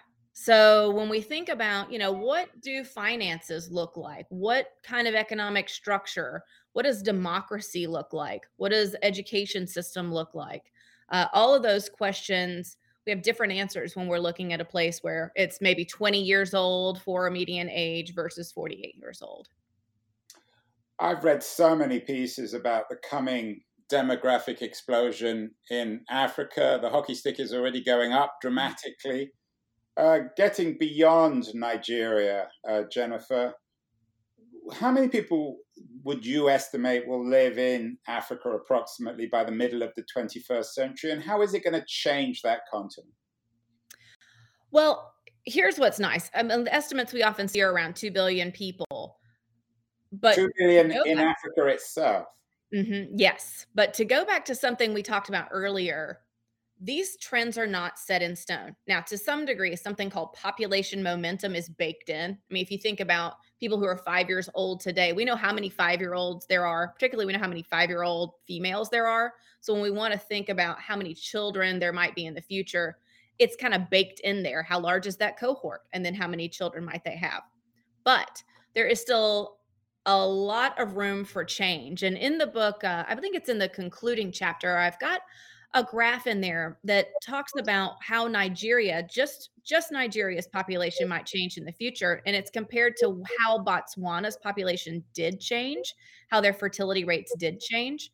So 0.43 0.89
when 0.89 1.07
we 1.07 1.21
think 1.21 1.49
about, 1.49 1.91
you 1.91 1.99
know, 1.99 2.11
what 2.11 2.49
do 2.61 2.83
finances 2.83 3.69
look 3.69 3.95
like? 3.95 4.25
What 4.29 4.69
kind 4.81 5.07
of 5.07 5.13
economic 5.13 5.69
structure? 5.69 6.43
What 6.73 6.81
does 6.81 7.03
democracy 7.03 7.85
look 7.85 8.11
like? 8.11 8.47
What 8.55 8.69
does 8.69 8.95
education 9.03 9.67
system 9.67 10.11
look 10.11 10.33
like? 10.33 10.71
Uh, 11.09 11.27
all 11.33 11.53
of 11.53 11.61
those 11.61 11.89
questions, 11.89 12.77
we 13.05 13.11
have 13.11 13.21
different 13.21 13.53
answers 13.53 13.95
when 13.95 14.07
we're 14.07 14.17
looking 14.17 14.51
at 14.51 14.59
a 14.59 14.65
place 14.65 15.03
where 15.03 15.31
it's 15.35 15.61
maybe 15.61 15.85
20 15.85 16.19
years 16.19 16.55
old 16.55 17.03
for 17.03 17.27
a 17.27 17.31
median 17.31 17.69
age 17.69 18.15
versus 18.15 18.51
48 18.51 18.95
years 18.95 19.21
old. 19.21 19.47
I've 20.97 21.23
read 21.23 21.43
so 21.43 21.75
many 21.75 21.99
pieces 21.99 22.55
about 22.55 22.89
the 22.89 22.97
coming 23.07 23.61
demographic 23.93 24.63
explosion 24.63 25.51
in 25.69 26.01
Africa. 26.09 26.79
The 26.81 26.89
hockey 26.89 27.13
stick 27.13 27.39
is 27.39 27.53
already 27.53 27.83
going 27.83 28.11
up 28.11 28.37
dramatically. 28.41 29.33
Uh, 29.97 30.19
getting 30.37 30.77
beyond 30.77 31.53
Nigeria, 31.53 32.47
uh, 32.67 32.83
Jennifer, 32.91 33.53
how 34.73 34.91
many 34.91 35.07
people 35.07 35.57
would 36.03 36.25
you 36.25 36.49
estimate 36.49 37.07
will 37.07 37.27
live 37.27 37.57
in 37.57 37.97
Africa 38.07 38.49
approximately 38.51 39.27
by 39.27 39.43
the 39.43 39.51
middle 39.51 39.81
of 39.81 39.91
the 39.95 40.03
21st 40.15 40.65
century? 40.65 41.11
And 41.11 41.21
how 41.21 41.41
is 41.41 41.53
it 41.53 41.63
going 41.63 41.79
to 41.79 41.85
change 41.87 42.41
that 42.41 42.61
continent? 42.71 43.13
Well, 44.71 45.13
here's 45.45 45.77
what's 45.77 45.99
nice. 45.99 46.29
I 46.33 46.43
mean, 46.43 46.63
the 46.63 46.73
estimates 46.73 47.13
we 47.13 47.23
often 47.23 47.47
see 47.47 47.61
are 47.61 47.73
around 47.73 47.95
2 47.95 48.11
billion 48.11 48.51
people. 48.51 49.19
But 50.11 50.35
2 50.35 50.49
billion 50.57 50.91
in 50.91 51.17
back, 51.17 51.35
Africa 51.37 51.67
itself. 51.67 52.25
Mm-hmm, 52.73 53.17
yes. 53.17 53.65
But 53.75 53.93
to 53.95 54.05
go 54.05 54.25
back 54.25 54.45
to 54.45 54.55
something 54.55 54.93
we 54.93 55.03
talked 55.03 55.29
about 55.29 55.49
earlier, 55.51 56.19
these 56.83 57.15
trends 57.17 57.59
are 57.59 57.67
not 57.67 57.99
set 57.99 58.23
in 58.23 58.35
stone. 58.35 58.75
Now, 58.87 59.01
to 59.01 59.15
some 59.15 59.45
degree, 59.45 59.75
something 59.75 60.09
called 60.09 60.33
population 60.33 61.03
momentum 61.03 61.53
is 61.53 61.69
baked 61.69 62.09
in. 62.09 62.31
I 62.31 62.53
mean, 62.53 62.63
if 62.63 62.71
you 62.71 62.79
think 62.79 62.99
about 62.99 63.35
people 63.59 63.77
who 63.77 63.85
are 63.85 63.97
five 63.97 64.27
years 64.27 64.49
old 64.55 64.79
today, 64.79 65.13
we 65.13 65.23
know 65.23 65.35
how 65.35 65.53
many 65.53 65.69
five 65.69 65.99
year 65.99 66.15
olds 66.15 66.47
there 66.47 66.65
are, 66.65 66.87
particularly, 66.87 67.27
we 67.27 67.33
know 67.33 67.39
how 67.39 67.47
many 67.47 67.61
five 67.61 67.89
year 67.89 68.01
old 68.01 68.33
females 68.47 68.89
there 68.89 69.05
are. 69.05 69.33
So, 69.59 69.73
when 69.73 69.83
we 69.83 69.91
want 69.91 70.11
to 70.13 70.19
think 70.19 70.49
about 70.49 70.79
how 70.79 70.97
many 70.97 71.13
children 71.13 71.77
there 71.77 71.93
might 71.93 72.15
be 72.15 72.25
in 72.25 72.33
the 72.33 72.41
future, 72.41 72.97
it's 73.37 73.55
kind 73.55 73.75
of 73.75 73.89
baked 73.91 74.19
in 74.21 74.41
there. 74.41 74.63
How 74.63 74.79
large 74.79 75.05
is 75.05 75.17
that 75.17 75.39
cohort? 75.39 75.81
And 75.93 76.03
then 76.03 76.15
how 76.15 76.27
many 76.27 76.49
children 76.49 76.83
might 76.83 77.03
they 77.03 77.15
have? 77.15 77.43
But 78.03 78.41
there 78.73 78.87
is 78.87 78.99
still 78.99 79.57
a 80.07 80.25
lot 80.25 80.79
of 80.79 80.97
room 80.97 81.23
for 81.25 81.43
change. 81.43 82.01
And 82.01 82.17
in 82.17 82.39
the 82.39 82.47
book, 82.47 82.83
uh, 82.83 83.03
I 83.07 83.13
think 83.15 83.35
it's 83.35 83.49
in 83.49 83.59
the 83.59 83.69
concluding 83.69 84.31
chapter, 84.31 84.77
I've 84.77 84.99
got 84.99 85.21
a 85.73 85.83
graph 85.83 86.27
in 86.27 86.41
there 86.41 86.79
that 86.83 87.07
talks 87.23 87.53
about 87.57 87.93
how 88.01 88.27
Nigeria, 88.27 89.03
just 89.09 89.51
just 89.63 89.91
Nigeria's 89.91 90.47
population 90.47 91.07
might 91.07 91.25
change 91.25 91.57
in 91.57 91.65
the 91.65 91.71
future, 91.71 92.21
and 92.25 92.35
it's 92.35 92.51
compared 92.51 92.95
to 92.97 93.23
how 93.39 93.59
Botswana's 93.59 94.37
population 94.37 95.03
did 95.13 95.39
change, 95.39 95.95
how 96.29 96.41
their 96.41 96.53
fertility 96.53 97.03
rates 97.03 97.33
did 97.37 97.59
change. 97.59 98.11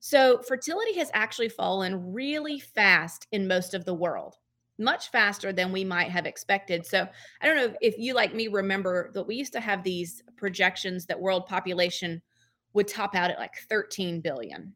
So 0.00 0.40
fertility 0.46 0.94
has 0.98 1.10
actually 1.14 1.48
fallen 1.48 2.12
really 2.12 2.58
fast 2.58 3.26
in 3.32 3.46
most 3.46 3.74
of 3.74 3.84
the 3.84 3.94
world, 3.94 4.36
much 4.78 5.10
faster 5.10 5.52
than 5.52 5.72
we 5.72 5.84
might 5.84 6.10
have 6.10 6.26
expected. 6.26 6.86
So 6.86 7.06
I 7.40 7.46
don't 7.46 7.56
know 7.56 7.74
if 7.80 7.98
you 7.98 8.14
like 8.14 8.34
me 8.34 8.48
remember 8.48 9.10
that 9.14 9.26
we 9.26 9.36
used 9.36 9.52
to 9.52 9.60
have 9.60 9.82
these 9.82 10.22
projections 10.36 11.06
that 11.06 11.20
world 11.20 11.46
population 11.46 12.20
would 12.72 12.88
top 12.88 13.14
out 13.14 13.30
at 13.30 13.38
like 13.38 13.56
13 13.68 14.20
billion 14.20 14.74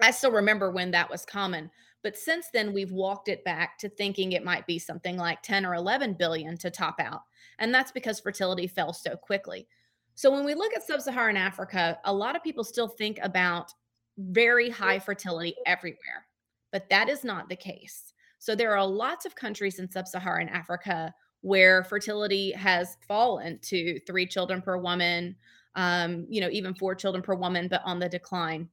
I 0.00 0.10
still 0.10 0.32
remember 0.32 0.70
when 0.70 0.90
that 0.92 1.10
was 1.10 1.24
common. 1.24 1.70
But 2.02 2.16
since 2.16 2.50
then, 2.52 2.72
we've 2.72 2.92
walked 2.92 3.28
it 3.28 3.44
back 3.44 3.78
to 3.78 3.88
thinking 3.88 4.32
it 4.32 4.44
might 4.44 4.66
be 4.66 4.78
something 4.78 5.16
like 5.16 5.42
10 5.42 5.66
or 5.66 5.74
11 5.74 6.14
billion 6.14 6.56
to 6.58 6.70
top 6.70 7.00
out. 7.00 7.22
And 7.58 7.74
that's 7.74 7.90
because 7.90 8.20
fertility 8.20 8.66
fell 8.66 8.92
so 8.92 9.16
quickly. 9.16 9.66
So 10.14 10.30
when 10.30 10.44
we 10.44 10.54
look 10.54 10.74
at 10.74 10.86
sub 10.86 11.00
Saharan 11.00 11.36
Africa, 11.36 11.98
a 12.04 12.12
lot 12.12 12.36
of 12.36 12.42
people 12.42 12.64
still 12.64 12.88
think 12.88 13.18
about 13.22 13.72
very 14.18 14.70
high 14.70 14.98
fertility 14.98 15.54
everywhere, 15.66 16.26
but 16.72 16.88
that 16.90 17.08
is 17.08 17.24
not 17.24 17.48
the 17.48 17.56
case. 17.56 18.14
So 18.38 18.54
there 18.54 18.76
are 18.76 18.86
lots 18.86 19.26
of 19.26 19.34
countries 19.34 19.78
in 19.78 19.90
sub 19.90 20.06
Saharan 20.06 20.48
Africa 20.48 21.12
where 21.42 21.84
fertility 21.84 22.52
has 22.52 22.96
fallen 23.06 23.58
to 23.62 24.00
three 24.06 24.26
children 24.26 24.62
per 24.62 24.78
woman, 24.78 25.36
um, 25.74 26.26
you 26.30 26.40
know, 26.40 26.48
even 26.50 26.74
four 26.74 26.94
children 26.94 27.22
per 27.22 27.34
woman, 27.34 27.68
but 27.68 27.82
on 27.84 27.98
the 27.98 28.08
decline 28.08 28.68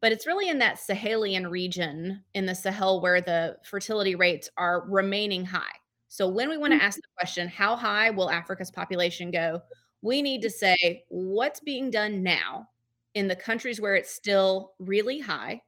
but 0.00 0.12
it's 0.12 0.26
really 0.26 0.48
in 0.48 0.58
that 0.58 0.76
Sahelian 0.76 1.50
region 1.50 2.22
in 2.34 2.46
the 2.46 2.54
Sahel 2.54 3.00
where 3.00 3.20
the 3.20 3.56
fertility 3.64 4.14
rates 4.14 4.48
are 4.56 4.86
remaining 4.88 5.44
high. 5.44 5.74
So 6.08 6.28
when 6.28 6.48
we 6.48 6.56
want 6.56 6.72
to 6.72 6.78
mm. 6.78 6.82
ask 6.82 6.96
the 6.96 7.08
question, 7.18 7.48
how 7.48 7.74
high 7.76 8.10
will 8.10 8.30
Africa's 8.30 8.70
population 8.70 9.30
go? 9.30 9.60
We 10.02 10.22
need 10.22 10.42
to 10.42 10.50
say 10.50 11.04
what's 11.08 11.60
being 11.60 11.90
done 11.90 12.22
now 12.22 12.68
in 13.14 13.28
the 13.28 13.36
countries 13.36 13.80
where 13.80 13.94
it's 13.94 14.14
still 14.14 14.72
really 14.78 15.18
high 15.18 15.60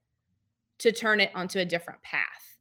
to 0.79 0.92
turn 0.92 1.20
it 1.20 1.31
onto 1.35 1.59
a 1.59 1.64
different 1.64 2.02
path. 2.02 2.59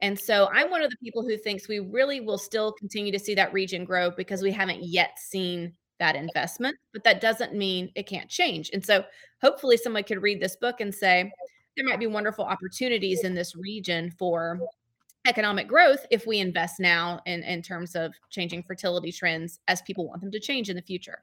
And 0.00 0.18
so 0.18 0.48
I'm 0.52 0.70
one 0.70 0.82
of 0.82 0.90
the 0.90 0.96
people 1.02 1.22
who 1.22 1.36
thinks 1.36 1.66
we 1.66 1.80
really 1.80 2.20
will 2.20 2.38
still 2.38 2.72
continue 2.72 3.10
to 3.10 3.18
see 3.18 3.34
that 3.34 3.52
region 3.52 3.84
grow 3.84 4.10
because 4.10 4.42
we 4.42 4.52
haven't 4.52 4.84
yet 4.84 5.18
seen 5.18 5.72
that 5.98 6.16
investment, 6.16 6.76
but 6.92 7.04
that 7.04 7.20
doesn't 7.20 7.54
mean 7.54 7.90
it 7.94 8.06
can't 8.06 8.28
change. 8.28 8.70
And 8.72 8.84
so 8.84 9.04
hopefully 9.42 9.76
someone 9.76 10.04
could 10.04 10.22
read 10.22 10.40
this 10.40 10.56
book 10.56 10.80
and 10.80 10.94
say, 10.94 11.30
there 11.76 11.86
might 11.86 12.00
be 12.00 12.06
wonderful 12.06 12.44
opportunities 12.44 13.24
in 13.24 13.34
this 13.34 13.54
region 13.54 14.10
for 14.18 14.58
economic 15.26 15.68
growth 15.68 16.06
if 16.10 16.26
we 16.26 16.38
invest 16.38 16.80
now 16.80 17.20
in, 17.26 17.42
in 17.42 17.62
terms 17.62 17.94
of 17.94 18.12
changing 18.30 18.62
fertility 18.62 19.12
trends 19.12 19.60
as 19.68 19.82
people 19.82 20.08
want 20.08 20.20
them 20.20 20.30
to 20.32 20.40
change 20.40 20.70
in 20.70 20.76
the 20.76 20.82
future. 20.82 21.22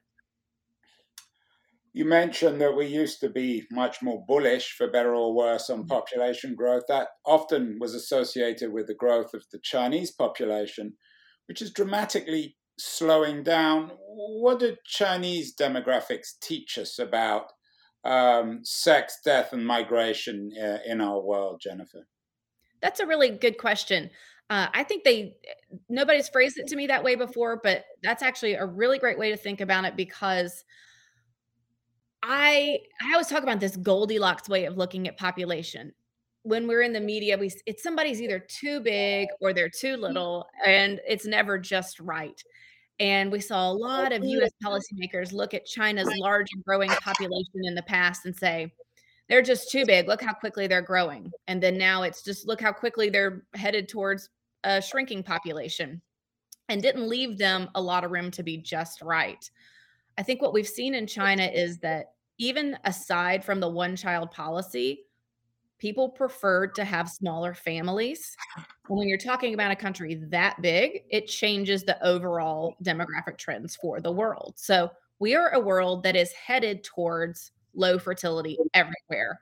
You 1.92 2.04
mentioned 2.04 2.60
that 2.60 2.76
we 2.76 2.86
used 2.86 3.20
to 3.20 3.30
be 3.30 3.64
much 3.70 4.02
more 4.02 4.22
bullish, 4.28 4.74
for 4.76 4.90
better 4.90 5.14
or 5.14 5.34
worse, 5.34 5.70
on 5.70 5.78
mm-hmm. 5.78 5.88
population 5.88 6.54
growth. 6.54 6.82
That 6.88 7.08
often 7.24 7.78
was 7.80 7.94
associated 7.94 8.70
with 8.70 8.86
the 8.86 8.94
growth 8.94 9.32
of 9.32 9.44
the 9.50 9.58
Chinese 9.62 10.10
population, 10.10 10.92
which 11.48 11.62
is 11.62 11.72
dramatically 11.72 12.56
slowing 12.78 13.42
down. 13.42 13.92
What 14.08 14.60
do 14.60 14.76
Chinese 14.84 15.54
demographics 15.54 16.38
teach 16.40 16.78
us 16.78 16.98
about 16.98 17.52
um, 18.04 18.60
sex, 18.62 19.18
death, 19.24 19.52
and 19.52 19.66
migration 19.66 20.52
uh, 20.60 20.78
in 20.86 21.00
our 21.00 21.20
world, 21.20 21.60
Jennifer? 21.62 22.06
That's 22.80 23.00
a 23.00 23.06
really 23.06 23.30
good 23.30 23.58
question. 23.58 24.10
Uh, 24.48 24.68
I 24.72 24.84
think 24.84 25.02
they 25.02 25.36
nobody's 25.88 26.28
phrased 26.28 26.58
it 26.58 26.68
to 26.68 26.76
me 26.76 26.86
that 26.86 27.02
way 27.02 27.16
before, 27.16 27.60
but 27.62 27.84
that's 28.02 28.22
actually 28.22 28.54
a 28.54 28.64
really 28.64 28.98
great 28.98 29.18
way 29.18 29.30
to 29.30 29.36
think 29.36 29.60
about 29.60 29.84
it 29.84 29.96
because 29.96 30.64
I 32.22 32.78
I 33.02 33.12
always 33.12 33.26
talk 33.26 33.42
about 33.42 33.58
this 33.58 33.76
Goldilocks 33.76 34.48
way 34.48 34.66
of 34.66 34.76
looking 34.76 35.08
at 35.08 35.18
population. 35.18 35.92
When 36.46 36.68
we're 36.68 36.82
in 36.82 36.92
the 36.92 37.00
media, 37.00 37.36
we 37.36 37.50
it's 37.66 37.82
somebody's 37.82 38.22
either 38.22 38.38
too 38.38 38.78
big 38.78 39.26
or 39.40 39.52
they're 39.52 39.68
too 39.68 39.96
little, 39.96 40.46
and 40.64 41.00
it's 41.06 41.26
never 41.26 41.58
just 41.58 41.98
right. 41.98 42.40
And 43.00 43.32
we 43.32 43.40
saw 43.40 43.68
a 43.68 43.72
lot 43.72 44.12
of 44.12 44.24
US 44.24 44.52
policymakers 44.64 45.32
look 45.32 45.54
at 45.54 45.66
China's 45.66 46.08
large 46.18 46.46
and 46.54 46.64
growing 46.64 46.88
population 46.88 47.64
in 47.64 47.74
the 47.74 47.82
past 47.82 48.24
and 48.26 48.34
say, 48.34 48.72
they're 49.28 49.42
just 49.42 49.70
too 49.70 49.84
big. 49.84 50.06
Look 50.06 50.22
how 50.22 50.32
quickly 50.32 50.66
they're 50.66 50.82
growing. 50.82 51.30
And 51.48 51.60
then 51.62 51.76
now 51.76 52.04
it's 52.04 52.22
just 52.22 52.46
look 52.46 52.60
how 52.60 52.72
quickly 52.72 53.10
they're 53.10 53.44
headed 53.54 53.88
towards 53.88 54.30
a 54.62 54.80
shrinking 54.80 55.24
population 55.24 56.00
and 56.68 56.80
didn't 56.80 57.08
leave 57.08 57.38
them 57.38 57.68
a 57.74 57.82
lot 57.82 58.04
of 58.04 58.12
room 58.12 58.30
to 58.30 58.42
be 58.42 58.56
just 58.56 59.02
right. 59.02 59.50
I 60.16 60.22
think 60.22 60.40
what 60.40 60.52
we've 60.52 60.66
seen 60.66 60.94
in 60.94 61.06
China 61.06 61.44
is 61.44 61.78
that 61.78 62.12
even 62.38 62.78
aside 62.84 63.44
from 63.44 63.60
the 63.60 63.68
one 63.68 63.96
child 63.96 64.30
policy, 64.30 65.05
people 65.78 66.08
preferred 66.08 66.74
to 66.74 66.84
have 66.84 67.08
smaller 67.08 67.54
families. 67.54 68.36
And 68.56 68.98
When 68.98 69.08
you're 69.08 69.18
talking 69.18 69.54
about 69.54 69.70
a 69.70 69.76
country 69.76 70.14
that 70.30 70.60
big, 70.62 71.02
it 71.10 71.26
changes 71.26 71.82
the 71.82 72.02
overall 72.04 72.76
demographic 72.82 73.38
trends 73.38 73.76
for 73.76 74.00
the 74.00 74.12
world. 74.12 74.54
So 74.56 74.90
we 75.18 75.34
are 75.34 75.50
a 75.50 75.60
world 75.60 76.02
that 76.04 76.16
is 76.16 76.32
headed 76.32 76.84
towards 76.84 77.52
low 77.74 77.98
fertility 77.98 78.58
everywhere. 78.74 79.40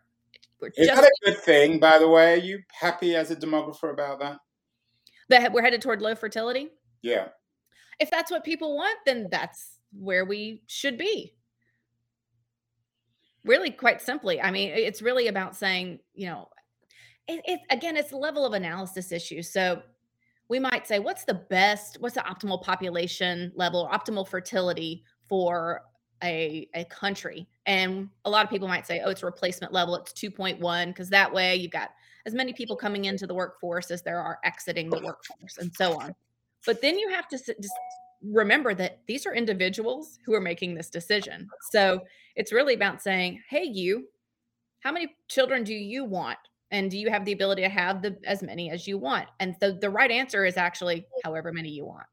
We're 0.60 0.70
is 0.76 0.88
that 0.88 1.04
a 1.04 1.10
good 1.24 1.38
thing, 1.38 1.78
by 1.78 1.98
the 1.98 2.08
way? 2.08 2.34
Are 2.34 2.36
you 2.36 2.60
happy 2.72 3.14
as 3.14 3.30
a 3.30 3.36
demographer 3.36 3.92
about 3.92 4.20
that? 4.20 4.38
That 5.28 5.52
we're 5.52 5.62
headed 5.62 5.82
toward 5.82 6.00
low 6.00 6.14
fertility? 6.14 6.68
Yeah. 7.02 7.28
If 8.00 8.10
that's 8.10 8.30
what 8.30 8.44
people 8.44 8.76
want, 8.76 8.98
then 9.04 9.28
that's 9.30 9.78
where 9.92 10.24
we 10.24 10.62
should 10.66 10.98
be 10.98 11.34
really 13.44 13.70
quite 13.70 14.00
simply 14.00 14.40
i 14.40 14.50
mean 14.50 14.70
it's 14.70 15.02
really 15.02 15.28
about 15.28 15.54
saying 15.54 15.98
you 16.14 16.26
know 16.26 16.48
it, 17.26 17.40
it, 17.44 17.60
again 17.70 17.96
it's 17.96 18.12
a 18.12 18.16
level 18.16 18.44
of 18.44 18.52
analysis 18.52 19.12
issue. 19.12 19.42
So 19.42 19.82
we 20.48 20.58
might 20.58 20.86
say 20.86 20.98
what's 20.98 21.24
the 21.24 21.34
best 21.34 21.96
what's 22.00 22.14
the 22.14 22.20
optimal 22.20 22.62
population 22.62 23.52
level 23.54 23.80
or 23.80 23.90
optimal 23.90 24.28
fertility 24.28 25.04
for 25.28 25.82
a, 26.22 26.68
a 26.74 26.84
country? 26.86 27.48
And 27.66 28.10
a 28.24 28.30
lot 28.30 28.44
of 28.44 28.50
people 28.50 28.68
might 28.68 28.86
say 28.86 29.00
oh 29.04 29.10
it's 29.10 29.22
replacement 29.22 29.72
level 29.72 29.96
it's 29.96 30.12
2.1 30.12 30.86
because 30.88 31.08
that 31.10 31.32
way 31.32 31.56
you've 31.56 31.72
got 31.72 31.90
as 32.26 32.34
many 32.34 32.52
people 32.52 32.76
coming 32.76 33.06
into 33.06 33.26
the 33.26 33.34
workforce 33.34 33.90
as 33.90 34.02
there 34.02 34.20
are 34.20 34.38
exiting 34.44 34.90
the 34.90 35.00
workforce 35.00 35.58
and 35.58 35.72
so 35.74 36.00
on. 36.00 36.14
But 36.64 36.80
then 36.80 36.98
you 36.98 37.10
have 37.10 37.28
to 37.28 37.36
just 37.36 37.52
remember 38.24 38.74
that 38.74 39.00
these 39.06 39.26
are 39.26 39.34
individuals 39.34 40.18
who 40.24 40.34
are 40.34 40.40
making 40.40 40.74
this 40.74 40.90
decision. 40.90 41.48
So 41.70 42.00
it's 42.36 42.52
really 42.52 42.74
about 42.74 43.02
saying, 43.02 43.42
hey, 43.48 43.64
you, 43.64 44.08
how 44.80 44.92
many 44.92 45.14
children 45.28 45.64
do 45.64 45.74
you 45.74 46.04
want? 46.04 46.38
And 46.70 46.90
do 46.90 46.98
you 46.98 47.10
have 47.10 47.24
the 47.24 47.32
ability 47.32 47.62
to 47.62 47.68
have 47.68 48.02
the 48.02 48.16
as 48.24 48.42
many 48.42 48.70
as 48.70 48.88
you 48.88 48.98
want? 48.98 49.28
And 49.38 49.54
the, 49.60 49.78
the 49.80 49.90
right 49.90 50.10
answer 50.10 50.44
is 50.44 50.56
actually 50.56 51.06
however 51.22 51.52
many 51.52 51.68
you 51.68 51.84
want. 51.84 52.06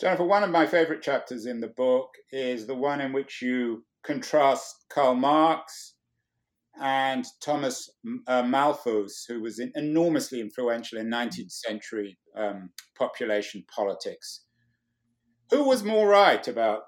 Jennifer, 0.00 0.24
one 0.24 0.42
of 0.42 0.50
my 0.50 0.66
favorite 0.66 1.02
chapters 1.02 1.46
in 1.46 1.60
the 1.60 1.68
book 1.68 2.10
is 2.30 2.66
the 2.66 2.74
one 2.74 3.00
in 3.00 3.12
which 3.12 3.40
you 3.42 3.84
contrast 4.04 4.84
Karl 4.90 5.14
Marx 5.14 5.94
and 6.80 7.24
Thomas 7.40 7.90
uh, 8.26 8.42
Malthus, 8.42 9.24
who 9.26 9.40
was 9.40 9.58
enormously 9.74 10.40
influential 10.40 10.98
in 10.98 11.08
19th 11.08 11.52
century 11.52 12.18
um, 12.36 12.70
population 12.96 13.64
politics. 13.74 14.45
Who 15.50 15.64
was 15.64 15.84
more 15.84 16.08
right 16.08 16.46
about 16.48 16.82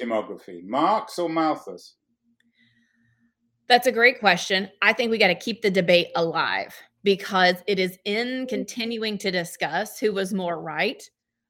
demography, 0.00 0.62
Marx 0.64 1.18
or 1.18 1.28
Malthus? 1.28 1.96
That's 3.68 3.86
a 3.86 3.92
great 3.92 4.20
question. 4.20 4.68
I 4.82 4.92
think 4.92 5.10
we 5.10 5.18
got 5.18 5.28
to 5.28 5.34
keep 5.34 5.62
the 5.62 5.70
debate 5.70 6.08
alive 6.16 6.74
because 7.02 7.56
it 7.66 7.78
is 7.78 7.98
in 8.04 8.46
continuing 8.46 9.18
to 9.18 9.30
discuss 9.30 9.98
who 9.98 10.12
was 10.12 10.34
more 10.34 10.60
right 10.60 11.02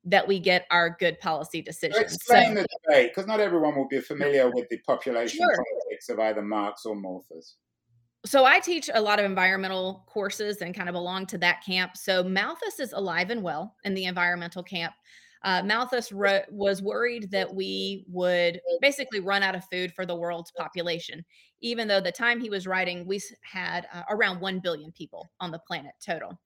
that 0.04 0.28
we 0.28 0.38
get 0.38 0.66
our 0.70 0.96
good 1.00 1.18
policy 1.20 1.62
decisions. 1.62 1.98
explain 1.98 2.54
so, 2.54 2.62
the 2.62 2.68
debate 2.86 3.10
because 3.14 3.26
not 3.26 3.40
everyone 3.40 3.74
will 3.74 3.88
be 3.88 4.00
familiar 4.00 4.50
with 4.50 4.68
the 4.68 4.78
population 4.86 5.38
sure. 5.38 5.56
politics 5.56 6.08
of 6.10 6.18
either 6.18 6.42
Marx 6.42 6.84
or 6.84 6.94
Malthus. 6.94 7.56
So 8.26 8.44
I 8.44 8.58
teach 8.58 8.88
a 8.92 9.00
lot 9.00 9.18
of 9.18 9.24
environmental 9.24 10.04
courses 10.06 10.58
and 10.62 10.74
kind 10.74 10.88
of 10.88 10.94
belong 10.94 11.26
to 11.26 11.38
that 11.38 11.62
camp. 11.64 11.96
So 11.96 12.22
Malthus 12.22 12.80
is 12.80 12.92
alive 12.92 13.30
and 13.30 13.42
well 13.42 13.74
in 13.84 13.94
the 13.94 14.04
environmental 14.04 14.62
camp. 14.62 14.94
Uh, 15.44 15.62
Malthus 15.62 16.10
wrote, 16.10 16.44
was 16.50 16.80
worried 16.80 17.30
that 17.30 17.54
we 17.54 18.06
would 18.08 18.60
basically 18.80 19.20
run 19.20 19.42
out 19.42 19.54
of 19.54 19.62
food 19.70 19.92
for 19.92 20.06
the 20.06 20.16
world's 20.16 20.50
population, 20.52 21.22
even 21.60 21.86
though 21.86 22.00
the 22.00 22.10
time 22.10 22.40
he 22.40 22.48
was 22.48 22.66
writing, 22.66 23.06
we 23.06 23.20
had 23.42 23.86
uh, 23.92 24.02
around 24.08 24.40
1 24.40 24.60
billion 24.60 24.90
people 24.92 25.28
on 25.40 25.50
the 25.50 25.58
planet 25.60 25.92
total. 26.04 26.40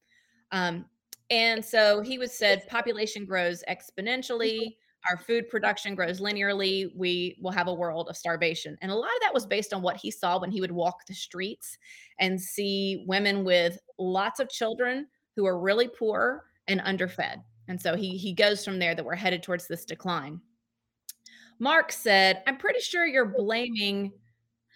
Um, 0.51 0.85
and 1.31 1.65
so 1.65 2.01
he 2.01 2.19
was 2.19 2.37
said 2.37 2.67
population 2.67 3.25
grows 3.25 3.63
exponentially, 3.69 4.77
our 5.09 5.17
food 5.17 5.49
production 5.49 5.95
grows 5.95 6.21
linearly, 6.21 6.91
we 6.97 7.39
will 7.41 7.53
have 7.53 7.69
a 7.69 7.75
world 7.75 8.09
of 8.09 8.17
starvation. 8.17 8.77
And 8.83 8.91
a 8.91 8.97
lot 8.97 9.05
of 9.05 9.21
that 9.23 9.35
was 9.35 9.47
based 9.47 9.73
on 9.73 9.81
what 9.81 9.97
he 9.97 10.11
saw 10.11 10.41
when 10.41 10.51
he 10.51 10.61
would 10.61 10.73
walk 10.73 11.07
the 11.07 11.15
streets 11.15 11.79
and 12.19 12.41
see 12.41 13.05
women 13.07 13.45
with 13.45 13.79
lots 13.99 14.41
of 14.41 14.49
children 14.49 15.07
who 15.37 15.47
are 15.47 15.61
really 15.61 15.87
poor 15.87 16.45
and 16.67 16.81
underfed. 16.81 17.39
And 17.69 17.81
so 17.81 17.95
he 17.95 18.17
he 18.17 18.33
goes 18.33 18.65
from 18.65 18.79
there 18.79 18.95
that 18.95 19.05
we're 19.05 19.15
headed 19.15 19.43
towards 19.43 19.69
this 19.69 19.85
decline. 19.85 20.41
Marx 21.59 21.97
said, 21.97 22.43
I'm 22.47 22.57
pretty 22.57 22.81
sure 22.81 23.07
you're 23.07 23.35
blaming 23.37 24.13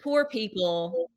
poor 0.03 0.25
people 0.25 1.09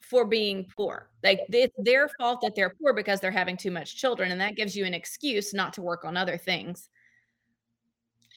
for 0.00 0.24
being 0.24 0.66
poor. 0.76 1.10
Like 1.22 1.40
it's 1.48 1.74
their 1.78 2.08
fault 2.18 2.40
that 2.42 2.54
they're 2.54 2.74
poor 2.80 2.92
because 2.92 3.20
they're 3.20 3.30
having 3.30 3.56
too 3.56 3.70
much 3.70 3.96
children. 3.96 4.32
And 4.32 4.40
that 4.40 4.56
gives 4.56 4.74
you 4.74 4.84
an 4.84 4.94
excuse 4.94 5.52
not 5.52 5.72
to 5.74 5.82
work 5.82 6.04
on 6.04 6.16
other 6.16 6.36
things. 6.36 6.88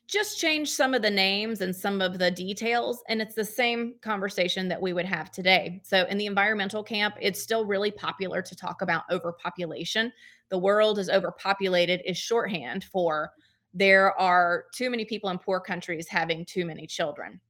Just 0.08 0.38
change 0.38 0.70
some 0.70 0.94
of 0.94 1.02
the 1.02 1.10
names 1.10 1.62
and 1.62 1.76
some 1.76 2.02
of 2.02 2.20
the 2.20 2.30
details. 2.30 3.04
And 3.08 3.22
it's 3.22 3.36
the 3.36 3.46
same 3.46 3.96
conversation 4.02 4.68
that 4.68 4.82
we 4.82 4.94
would 4.94 5.06
have 5.06 5.32
today. 5.32 5.82
So, 5.84 6.06
in 6.06 6.18
the 6.18 6.26
environmental 6.26 6.84
camp, 6.84 7.16
it's 7.22 7.42
still 7.42 7.66
really 7.66 7.90
popular 7.92 8.42
to 8.42 8.56
talk 8.56 8.82
about 8.82 9.04
overpopulation 9.10 10.12
the 10.54 10.60
world 10.60 11.00
is 11.00 11.10
overpopulated 11.10 12.04
is 12.06 12.16
shorthand 12.16 12.84
for 12.84 13.32
there 13.74 14.14
are 14.22 14.66
too 14.72 14.92
many 14.92 15.04
people 15.04 15.32
in 15.32 15.40
poor 15.40 15.60
countries 15.60 16.08
having 16.08 16.46
too 16.46 16.64
many 16.64 16.86
children, 16.86 17.42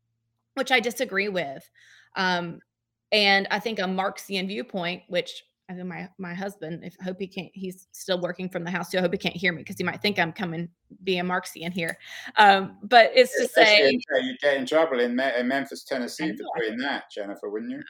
which 0.53 0.71
I 0.71 0.79
disagree 0.79 1.27
with. 1.27 1.69
Um, 2.15 2.59
and 3.11 3.45
I 3.51 3.59
think 3.59 3.79
a 3.79 3.87
Marxian 3.87 4.47
viewpoint, 4.47 5.03
which 5.09 5.43
I 5.73 5.77
know 5.77 5.83
my 5.85 6.07
my 6.17 6.33
husband, 6.33 6.83
if 6.83 6.95
I 7.01 7.05
hope 7.05 7.17
he 7.19 7.27
can't, 7.27 7.49
he's 7.53 7.87
still 7.91 8.21
working 8.21 8.47
from 8.47 8.63
the 8.63 8.71
house, 8.71 8.91
so 8.91 8.99
I 8.99 9.01
hope 9.01 9.11
he 9.11 9.17
can't 9.17 9.35
hear 9.35 9.51
me 9.51 9.59
because 9.59 9.77
he 9.77 9.83
might 9.83 10.01
think 10.01 10.19
I'm 10.19 10.31
coming 10.31 10.69
being 11.03 11.23
Marxian 11.23 11.71
here. 11.71 11.97
Um, 12.37 12.77
but 12.83 13.11
it's 13.15 13.35
to 13.37 13.47
say, 13.47 13.89
you'd 13.89 14.39
get 14.39 14.57
in 14.57 14.65
trouble 14.65 14.99
in, 14.99 15.15
Me- 15.15 15.31
in 15.37 15.47
Memphis, 15.47 15.83
Tennessee, 15.83 16.35
for 16.35 16.63
doing 16.63 16.77
that, 16.79 17.05
Jennifer, 17.11 17.49
wouldn't 17.49 17.71
you? 17.71 17.81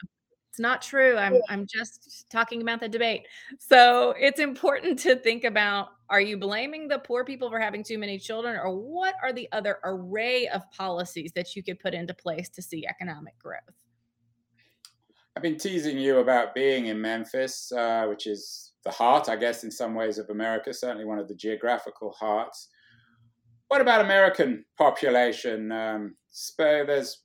It's 0.50 0.60
not 0.60 0.82
true. 0.82 1.16
I'm 1.16 1.42
I'm 1.48 1.66
just 1.66 2.26
talking 2.30 2.62
about 2.62 2.80
the 2.80 2.88
debate. 2.88 3.26
So 3.58 4.14
it's 4.16 4.40
important 4.40 4.98
to 5.00 5.16
think 5.16 5.44
about 5.44 5.88
are 6.08 6.20
you 6.20 6.38
blaming 6.38 6.88
the 6.88 7.00
poor 7.00 7.24
people 7.24 7.50
for 7.50 7.58
having 7.58 7.82
too 7.82 7.98
many 7.98 8.18
children 8.18 8.56
or 8.56 8.70
what 8.74 9.14
are 9.22 9.32
the 9.32 9.48
other 9.52 9.78
array 9.84 10.46
of 10.48 10.62
policies 10.70 11.32
that 11.34 11.56
you 11.56 11.62
could 11.62 11.80
put 11.80 11.92
into 11.92 12.14
place 12.14 12.48
to 12.50 12.62
see 12.62 12.86
economic 12.86 13.38
growth? 13.38 13.83
I've 15.36 15.42
been 15.42 15.58
teasing 15.58 15.98
you 15.98 16.18
about 16.18 16.54
being 16.54 16.86
in 16.86 17.00
Memphis, 17.00 17.72
uh, 17.72 18.06
which 18.06 18.26
is 18.28 18.72
the 18.84 18.92
heart, 18.92 19.28
I 19.28 19.34
guess, 19.34 19.64
in 19.64 19.70
some 19.70 19.94
ways 19.94 20.18
of 20.18 20.30
America, 20.30 20.72
certainly 20.72 21.04
one 21.04 21.18
of 21.18 21.26
the 21.26 21.34
geographical 21.34 22.12
hearts. 22.12 22.68
What 23.66 23.80
about 23.80 24.04
American 24.04 24.64
population? 24.78 25.72
Um, 25.72 26.14
there's 26.56 27.22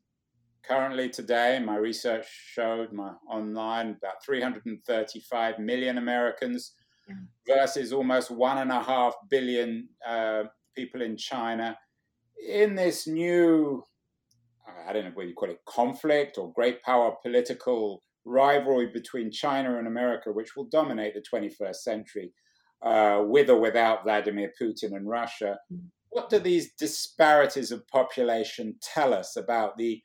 currently 0.63 1.09
today, 1.09 1.59
my 1.63 1.75
research 1.75 2.25
showed 2.53 2.91
my 2.93 3.11
online 3.29 3.97
about 4.01 4.23
335 4.25 5.59
million 5.59 5.99
Americans 5.99 6.73
yeah. 7.07 7.15
versus 7.47 7.93
almost 7.93 8.31
one 8.31 8.57
and 8.57 8.71
a 8.71 8.81
half 8.81 9.13
billion 9.29 9.87
uh, 10.07 10.43
people 10.75 11.03
in 11.03 11.15
China. 11.15 11.77
In 12.47 12.73
this 12.73 13.05
new, 13.05 13.83
I 14.87 14.93
don't 14.93 15.05
know 15.05 15.11
whether 15.13 15.29
you 15.29 15.35
call 15.35 15.49
it 15.49 15.65
conflict 15.67 16.37
or 16.37 16.53
great 16.53 16.81
power 16.83 17.15
political 17.21 18.03
rivalry 18.25 18.87
between 18.93 19.31
China 19.31 19.77
and 19.77 19.87
America, 19.87 20.31
which 20.31 20.55
will 20.55 20.65
dominate 20.65 21.13
the 21.13 21.23
21st 21.33 21.75
century, 21.75 22.31
uh, 22.81 23.23
with 23.25 23.49
or 23.49 23.59
without 23.59 24.03
Vladimir 24.03 24.51
Putin 24.61 24.95
and 24.95 25.09
Russia. 25.09 25.57
Mm. 25.73 25.87
What 26.09 26.29
do 26.29 26.39
these 26.39 26.73
disparities 26.73 27.71
of 27.71 27.87
population 27.87 28.75
tell 28.81 29.13
us 29.13 29.35
about 29.35 29.77
the 29.77 30.01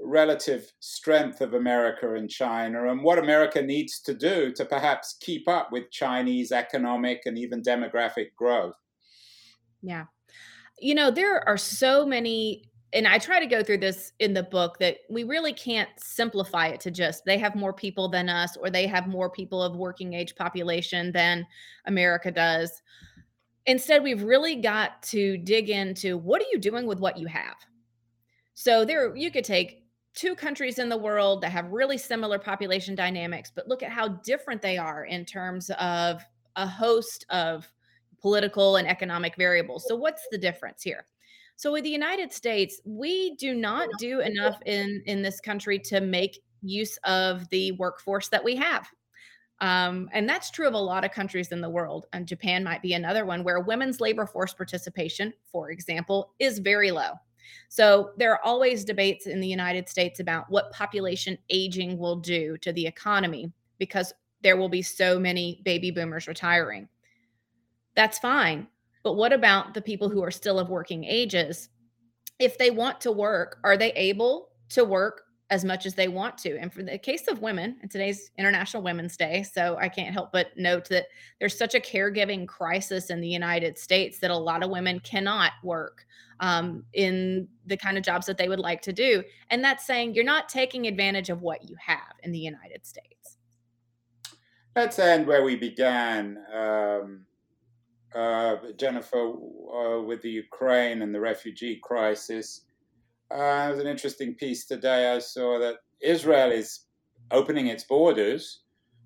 relative 0.00 0.72
strength 0.80 1.40
of 1.40 1.54
America 1.54 2.14
and 2.14 2.30
China 2.30 2.90
and 2.90 3.02
what 3.02 3.18
America 3.18 3.60
needs 3.60 4.00
to 4.00 4.14
do 4.14 4.52
to 4.52 4.64
perhaps 4.64 5.16
keep 5.20 5.48
up 5.48 5.72
with 5.72 5.90
Chinese 5.90 6.52
economic 6.52 7.22
and 7.24 7.36
even 7.36 7.62
demographic 7.62 8.28
growth. 8.36 8.76
Yeah. 9.82 10.04
You 10.80 10.94
know, 10.94 11.10
there 11.10 11.46
are 11.48 11.56
so 11.56 12.06
many, 12.06 12.67
and 12.92 13.06
I 13.06 13.18
try 13.18 13.38
to 13.38 13.46
go 13.46 13.62
through 13.62 13.78
this 13.78 14.12
in 14.18 14.32
the 14.32 14.42
book 14.42 14.78
that 14.78 14.98
we 15.10 15.24
really 15.24 15.52
can't 15.52 15.90
simplify 15.98 16.68
it 16.68 16.80
to 16.80 16.90
just 16.90 17.24
they 17.24 17.38
have 17.38 17.54
more 17.54 17.72
people 17.72 18.08
than 18.08 18.28
us 18.28 18.56
or 18.56 18.70
they 18.70 18.86
have 18.86 19.06
more 19.06 19.28
people 19.28 19.62
of 19.62 19.76
working 19.76 20.14
age 20.14 20.34
population 20.34 21.12
than 21.12 21.46
America 21.86 22.30
does. 22.30 22.82
Instead, 23.66 24.02
we've 24.02 24.22
really 24.22 24.56
got 24.56 25.02
to 25.02 25.36
dig 25.38 25.68
into 25.68 26.16
what 26.16 26.40
are 26.40 26.46
you 26.50 26.58
doing 26.58 26.86
with 26.86 26.98
what 26.98 27.18
you 27.18 27.26
have? 27.26 27.56
So 28.54 28.84
there 28.84 29.14
you 29.14 29.30
could 29.30 29.44
take 29.44 29.84
two 30.14 30.34
countries 30.34 30.78
in 30.78 30.88
the 30.88 30.96
world 30.96 31.42
that 31.42 31.52
have 31.52 31.70
really 31.70 31.98
similar 31.98 32.38
population 32.38 32.94
dynamics, 32.94 33.52
but 33.54 33.68
look 33.68 33.82
at 33.82 33.92
how 33.92 34.08
different 34.08 34.62
they 34.62 34.78
are 34.78 35.04
in 35.04 35.24
terms 35.24 35.70
of 35.78 36.22
a 36.56 36.66
host 36.66 37.26
of 37.28 37.70
political 38.20 38.76
and 38.76 38.88
economic 38.88 39.36
variables. 39.36 39.84
So, 39.86 39.94
what's 39.94 40.26
the 40.30 40.38
difference 40.38 40.82
here? 40.82 41.06
So, 41.58 41.72
with 41.72 41.82
the 41.82 41.90
United 41.90 42.32
States, 42.32 42.80
we 42.84 43.34
do 43.34 43.52
not 43.52 43.88
do 43.98 44.20
enough 44.20 44.60
in, 44.64 45.02
in 45.06 45.22
this 45.22 45.40
country 45.40 45.76
to 45.80 46.00
make 46.00 46.40
use 46.62 46.96
of 46.98 47.48
the 47.48 47.72
workforce 47.72 48.28
that 48.28 48.44
we 48.44 48.54
have. 48.54 48.88
Um, 49.60 50.08
and 50.12 50.28
that's 50.28 50.52
true 50.52 50.68
of 50.68 50.74
a 50.74 50.78
lot 50.78 51.04
of 51.04 51.10
countries 51.10 51.50
in 51.50 51.60
the 51.60 51.68
world. 51.68 52.06
And 52.12 52.28
Japan 52.28 52.62
might 52.62 52.80
be 52.80 52.92
another 52.92 53.26
one 53.26 53.42
where 53.42 53.58
women's 53.58 54.00
labor 54.00 54.24
force 54.24 54.54
participation, 54.54 55.34
for 55.50 55.72
example, 55.72 56.32
is 56.38 56.60
very 56.60 56.92
low. 56.92 57.14
So 57.68 58.12
there 58.18 58.30
are 58.30 58.44
always 58.44 58.84
debates 58.84 59.26
in 59.26 59.40
the 59.40 59.48
United 59.48 59.88
States 59.88 60.20
about 60.20 60.48
what 60.48 60.70
population 60.70 61.36
aging 61.50 61.98
will 61.98 62.20
do 62.20 62.56
to 62.58 62.72
the 62.72 62.86
economy 62.86 63.50
because 63.80 64.12
there 64.42 64.56
will 64.56 64.68
be 64.68 64.82
so 64.82 65.18
many 65.18 65.60
baby 65.64 65.90
boomers 65.90 66.28
retiring. 66.28 66.88
That's 67.96 68.20
fine. 68.20 68.68
But 69.08 69.16
what 69.16 69.32
about 69.32 69.72
the 69.72 69.80
people 69.80 70.10
who 70.10 70.22
are 70.22 70.30
still 70.30 70.58
of 70.58 70.68
working 70.68 71.02
ages? 71.02 71.70
If 72.38 72.58
they 72.58 72.68
want 72.68 73.00
to 73.00 73.10
work, 73.10 73.56
are 73.64 73.74
they 73.74 73.90
able 73.92 74.50
to 74.68 74.84
work 74.84 75.22
as 75.48 75.64
much 75.64 75.86
as 75.86 75.94
they 75.94 76.08
want 76.08 76.36
to. 76.36 76.58
And 76.58 76.70
for 76.70 76.82
the 76.82 76.98
case 76.98 77.26
of 77.26 77.40
women, 77.40 77.78
and 77.80 77.90
today's 77.90 78.30
International 78.36 78.82
Women's 78.82 79.16
Day, 79.16 79.44
so 79.50 79.78
I 79.80 79.88
can't 79.88 80.12
help 80.12 80.30
but 80.30 80.48
note 80.58 80.90
that 80.90 81.06
there's 81.40 81.56
such 81.56 81.74
a 81.74 81.80
caregiving 81.80 82.46
crisis 82.46 83.08
in 83.08 83.22
the 83.22 83.28
United 83.28 83.78
States 83.78 84.18
that 84.18 84.30
a 84.30 84.36
lot 84.36 84.62
of 84.62 84.68
women 84.68 85.00
cannot 85.00 85.52
work 85.64 86.04
um, 86.40 86.84
in 86.92 87.48
the 87.64 87.78
kind 87.78 87.96
of 87.96 88.04
jobs 88.04 88.26
that 88.26 88.36
they 88.36 88.50
would 88.50 88.60
like 88.60 88.82
to 88.82 88.92
do. 88.92 89.24
And 89.48 89.64
that's 89.64 89.86
saying 89.86 90.16
you're 90.16 90.22
not 90.22 90.50
taking 90.50 90.86
advantage 90.86 91.30
of 91.30 91.40
what 91.40 91.66
you 91.66 91.76
have 91.80 92.12
in 92.22 92.30
the 92.30 92.38
United 92.38 92.84
States. 92.84 93.38
Let's 94.76 94.98
end 94.98 95.26
where 95.26 95.44
we 95.44 95.56
began, 95.56 96.44
um, 96.54 97.24
uh, 98.14 98.56
Jennifer, 98.76 99.32
uh, 99.32 100.02
with 100.02 100.22
the 100.22 100.30
Ukraine 100.30 101.02
and 101.02 101.14
the 101.14 101.20
refugee 101.20 101.80
crisis. 101.82 102.62
Uh, 103.30 103.66
it 103.68 103.70
was 103.70 103.80
an 103.80 103.86
interesting 103.86 104.34
piece 104.34 104.66
today. 104.66 105.12
I 105.12 105.18
saw 105.18 105.58
that 105.58 105.76
Israel 106.00 106.50
is 106.50 106.86
opening 107.30 107.66
its 107.66 107.84
borders 107.84 108.62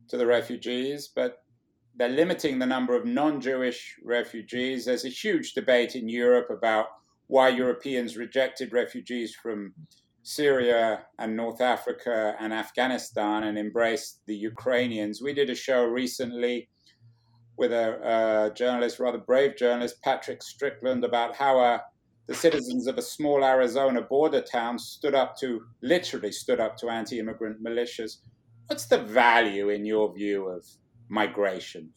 to 0.09 0.17
the 0.17 0.27
refugees, 0.27 1.11
but 1.15 1.39
they're 1.97 2.09
limiting 2.09 2.59
the 2.59 2.67
number 2.67 2.97
of 2.97 3.05
non 3.05 3.41
Jewish 3.41 3.97
refugees. 4.05 4.85
There's 4.85 5.05
a 5.05 5.11
huge 5.11 5.55
debate 5.55 5.97
in 5.97 6.09
Europe 6.09 6.49
about 6.51 6.87
why 7.27 7.49
Europeans 7.49 8.17
rejected 8.17 8.73
refugees 8.73 9.35
from 9.35 9.75
Syria 10.23 11.05
and 11.19 11.37
North 11.37 11.61
Africa 11.61 12.37
and 12.39 12.53
Afghanistan 12.53 13.45
and 13.45 13.59
embraced 13.59 14.21
the 14.27 14.37
Ukrainians. 14.37 15.21
We 15.21 15.35
did 15.35 15.51
a 15.51 15.55
show 15.55 15.85
recently 15.85 16.69
with 17.63 17.73
a, 17.73 18.53
journalist, 18.57 18.99
rather 18.99 19.19
brave 19.19 19.57
journalist, 19.57 20.03
Patrick 20.03 20.43
Strickland, 20.43 21.05
about 21.05 21.37
how 21.37 21.61
a 21.61 21.81
the 22.27 22.35
citizens 22.35 22.87
of 22.89 22.99
a 22.99 23.03
small 23.03 23.45
Arizona 23.45 24.01
border 24.01 24.41
town 24.41 24.79
stood 24.79 25.15
up 25.15 25.37
to, 25.39 25.61
literally 25.81 26.33
stood 26.33 26.61
up 26.61 26.77
to 26.79 26.89
anti 26.89 27.21
immigrant 27.21 27.63
militias. 27.63 28.19
What's 28.67 28.87
the 28.87 28.99
value, 28.99 29.69
in 29.71 29.85
your 29.85 30.13
view, 30.13 30.49
of 30.49 30.65
migration 31.09 31.91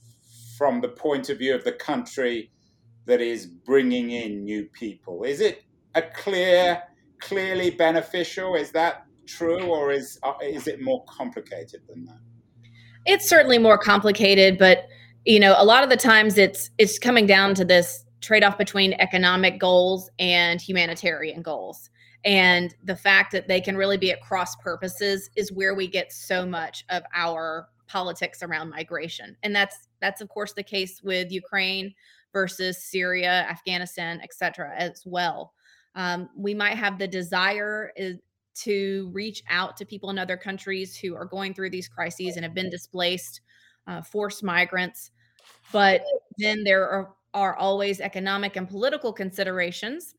from 0.57 0.81
the 0.81 0.89
point 0.89 1.29
of 1.29 1.39
view 1.39 1.55
of 1.55 1.63
the 1.63 1.71
country 1.71 2.51
that 3.05 3.21
is 3.21 3.47
bringing 3.47 4.11
in 4.11 4.43
new 4.43 4.65
people? 4.65 5.23
Is 5.23 5.41
it 5.41 5.63
a 5.95 6.01
clear, 6.01 6.81
clearly 7.21 7.71
beneficial? 7.71 8.55
Is 8.55 8.71
that 8.71 9.05
true, 9.25 9.63
or 9.63 9.91
is 9.91 10.19
uh, 10.21 10.33
is 10.43 10.67
it 10.67 10.79
more 10.81 11.03
complicated 11.05 11.81
than 11.87 12.05
that? 12.05 12.19
It's 13.05 13.27
certainly 13.27 13.57
more 13.57 13.77
complicated, 13.77 14.57
but 14.57 14.87
you 15.25 15.39
know, 15.39 15.55
a 15.57 15.65
lot 15.65 15.83
of 15.83 15.89
the 15.89 15.97
times 15.97 16.37
it's 16.37 16.69
it's 16.77 16.99
coming 16.99 17.25
down 17.25 17.55
to 17.55 17.65
this 17.65 18.05
trade-off 18.21 18.57
between 18.57 18.93
economic 18.93 19.59
goals 19.59 20.09
and 20.19 20.61
humanitarian 20.61 21.41
goals. 21.41 21.89
And 22.23 22.73
the 22.83 22.95
fact 22.95 23.31
that 23.33 23.47
they 23.47 23.61
can 23.61 23.77
really 23.77 23.97
be 23.97 24.11
at 24.11 24.21
cross 24.21 24.55
purposes 24.55 25.29
is 25.35 25.51
where 25.51 25.75
we 25.75 25.87
get 25.87 26.11
so 26.11 26.45
much 26.45 26.85
of 26.89 27.03
our 27.13 27.67
politics 27.87 28.41
around 28.41 28.69
migration. 28.69 29.37
And 29.43 29.55
that's 29.55 29.89
that's 29.99 30.21
of 30.21 30.29
course 30.29 30.53
the 30.53 30.63
case 30.63 31.01
with 31.03 31.31
Ukraine 31.31 31.93
versus 32.33 32.83
Syria, 32.83 33.47
Afghanistan, 33.49 34.19
et 34.23 34.33
cetera, 34.33 34.73
as 34.75 35.03
well. 35.05 35.53
Um, 35.95 36.29
we 36.35 36.53
might 36.53 36.77
have 36.77 36.97
the 36.97 37.07
desire 37.07 37.91
is, 37.95 38.17
to 38.55 39.09
reach 39.13 39.43
out 39.49 39.77
to 39.77 39.85
people 39.85 40.09
in 40.09 40.17
other 40.17 40.37
countries 40.37 40.97
who 40.97 41.15
are 41.15 41.25
going 41.25 41.53
through 41.53 41.69
these 41.69 41.87
crises 41.87 42.35
and 42.35 42.43
have 42.43 42.53
been 42.53 42.69
displaced, 42.69 43.41
uh, 43.87 44.01
forced 44.01 44.43
migrants. 44.43 45.11
But 45.71 46.03
then 46.37 46.63
there 46.63 46.87
are, 46.87 47.13
are 47.33 47.55
always 47.55 47.99
economic 47.99 48.55
and 48.55 48.67
political 48.67 49.11
considerations. 49.11 50.15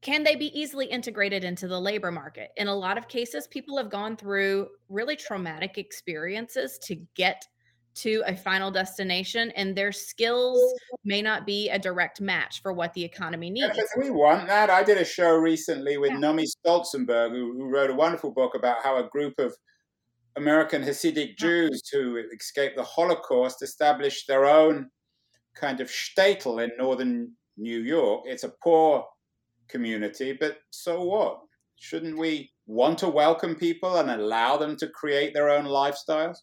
Can 0.00 0.24
they 0.24 0.34
be 0.34 0.58
easily 0.58 0.86
integrated 0.86 1.44
into 1.44 1.68
the 1.68 1.80
labor 1.80 2.10
market? 2.10 2.50
In 2.56 2.66
a 2.66 2.74
lot 2.74 2.98
of 2.98 3.08
cases, 3.08 3.46
people 3.46 3.76
have 3.76 3.88
gone 3.88 4.16
through 4.16 4.68
really 4.88 5.14
traumatic 5.16 5.78
experiences 5.78 6.78
to 6.84 6.96
get 7.14 7.46
to 7.94 8.22
a 8.26 8.34
final 8.34 8.70
destination 8.70 9.50
and 9.52 9.76
their 9.76 9.92
skills 9.92 10.60
may 11.04 11.20
not 11.20 11.46
be 11.46 11.68
a 11.68 11.78
direct 11.78 12.20
match 12.20 12.62
for 12.62 12.72
what 12.72 12.92
the 12.94 13.04
economy 13.04 13.50
needs. 13.50 13.76
Yeah, 13.76 13.84
we 13.98 14.10
want 14.10 14.46
that. 14.46 14.70
I 14.70 14.82
did 14.82 14.98
a 14.98 15.04
show 15.04 15.36
recently 15.36 15.98
with 15.98 16.12
yeah. 16.12 16.16
Nomi 16.16 16.46
Stolzenberg, 16.46 17.32
who, 17.32 17.52
who, 17.52 17.68
wrote 17.68 17.90
a 17.90 17.94
wonderful 17.94 18.30
book 18.30 18.54
about 18.54 18.82
how 18.82 18.96
a 18.96 19.08
group 19.08 19.34
of 19.38 19.54
American 20.36 20.82
Hasidic 20.82 21.36
Jews 21.36 21.82
who 21.92 22.22
escaped 22.32 22.76
the 22.76 22.82
Holocaust 22.82 23.62
established 23.62 24.26
their 24.26 24.46
own 24.46 24.88
kind 25.54 25.80
of 25.80 25.88
shtetl 25.88 26.62
in 26.62 26.70
northern 26.78 27.32
New 27.56 27.80
York. 27.80 28.22
It's 28.26 28.44
a 28.44 28.52
poor 28.62 29.04
community, 29.68 30.36
but 30.38 30.58
so 30.70 31.02
what? 31.02 31.40
Shouldn't 31.76 32.16
we 32.16 32.50
want 32.66 32.98
to 32.98 33.08
welcome 33.08 33.54
people 33.54 33.96
and 33.96 34.10
allow 34.10 34.56
them 34.56 34.76
to 34.76 34.88
create 34.88 35.34
their 35.34 35.50
own 35.50 35.64
lifestyles? 35.64 36.36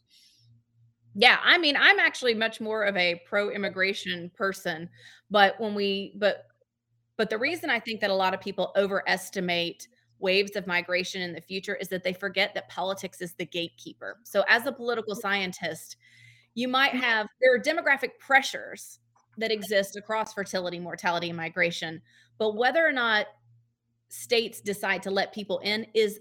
Yeah, 1.16 1.38
I 1.44 1.58
mean, 1.58 1.76
I'm 1.76 2.00
actually 2.00 2.34
much 2.34 2.62
more 2.62 2.84
of 2.84 2.96
a 2.96 3.22
pro-immigration 3.26 4.32
person, 4.36 4.90
but 5.32 5.60
when 5.60 5.74
we 5.74 6.14
but 6.18 6.46
but 7.18 7.30
the 7.30 7.38
reason 7.38 7.70
I 7.70 7.80
think 7.80 8.00
that 8.02 8.10
a 8.10 8.16
lot 8.16 8.34
of 8.34 8.40
people 8.40 8.72
overestimate 8.78 9.88
waves 10.20 10.56
of 10.56 10.68
migration 10.68 11.22
in 11.22 11.34
the 11.34 11.42
future 11.42 11.76
is 11.76 11.88
that 11.90 12.04
they 12.04 12.14
forget 12.14 12.54
that 12.54 12.70
politics 12.70 13.22
is 13.22 13.34
the 13.34 13.46
gatekeeper. 13.46 14.20
So 14.24 14.44
as 14.48 14.66
a 14.66 14.72
political 14.72 15.16
scientist, 15.16 15.98
you 16.56 16.68
might 16.68 16.92
mm-hmm. 16.92 17.00
have 17.00 17.28
there 17.42 17.54
are 17.54 17.60
demographic 17.60 18.20
pressures 18.20 19.00
that 19.38 19.52
exist 19.52 19.96
across 19.96 20.34
fertility, 20.34 20.80
mortality, 20.80 21.30
and 21.30 21.38
migration, 21.38 22.02
but 22.38 22.56
whether 22.56 22.86
or 22.86 22.92
not 22.92 23.28
states 24.10 24.60
decide 24.60 25.04
to 25.04 25.12
let 25.12 25.34
people 25.34 25.60
in 25.60 25.86
is 25.94 26.20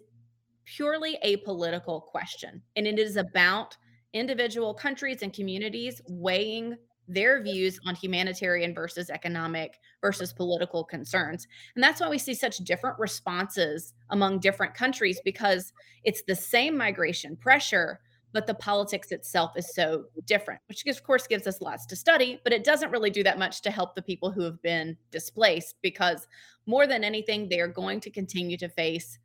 purely 0.64 1.18
a 1.22 1.36
political 1.38 2.00
question. 2.00 2.62
And 2.76 2.86
it 2.86 2.98
is 2.98 3.16
about 3.16 3.76
individual 4.12 4.74
countries 4.74 5.22
and 5.22 5.32
communities 5.32 6.00
weighing 6.08 6.76
their 7.08 7.42
views 7.42 7.80
on 7.86 7.94
humanitarian 7.94 8.74
versus 8.74 9.10
economic 9.10 9.80
versus 10.00 10.32
political 10.32 10.84
concerns. 10.84 11.48
And 11.74 11.82
that's 11.82 12.00
why 12.00 12.08
we 12.08 12.18
see 12.18 12.34
such 12.34 12.58
different 12.58 12.98
responses 12.98 13.94
among 14.10 14.40
different 14.40 14.74
countries 14.74 15.20
because 15.24 15.72
it's 16.04 16.22
the 16.22 16.36
same 16.36 16.76
migration 16.76 17.34
pressure, 17.34 18.00
but 18.32 18.46
the 18.46 18.54
politics 18.54 19.10
itself 19.10 19.52
is 19.56 19.74
so 19.74 20.04
different, 20.26 20.60
which 20.68 20.84
of 20.86 21.02
course 21.02 21.26
gives 21.26 21.46
us 21.46 21.62
lots 21.62 21.86
to 21.86 21.96
study, 21.96 22.38
but 22.44 22.52
it 22.52 22.62
doesn't 22.62 22.90
really 22.90 23.10
do 23.10 23.22
that 23.22 23.38
much 23.38 23.62
to 23.62 23.70
help 23.70 23.94
the 23.94 24.02
people 24.02 24.30
who 24.30 24.42
have 24.42 24.60
been 24.62 24.96
displaced 25.10 25.76
because 25.82 26.28
more 26.66 26.86
than 26.86 27.02
anything, 27.02 27.48
they 27.48 27.60
are 27.60 27.68
going 27.68 28.00
to 28.00 28.10
continue 28.10 28.58
to 28.58 28.68
face 28.68 29.18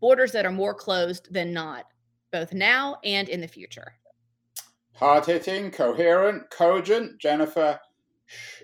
borders 0.00 0.30
that 0.32 0.46
are 0.46 0.52
more 0.52 0.74
closed 0.74 1.32
than 1.32 1.52
not, 1.52 1.86
both 2.30 2.52
now 2.52 2.98
and 3.02 3.28
in 3.28 3.40
the 3.40 3.48
future. 3.48 3.94
Hard 4.98 5.26
hitting, 5.26 5.70
coherent, 5.70 6.50
cogent. 6.50 7.20
Jennifer 7.20 7.78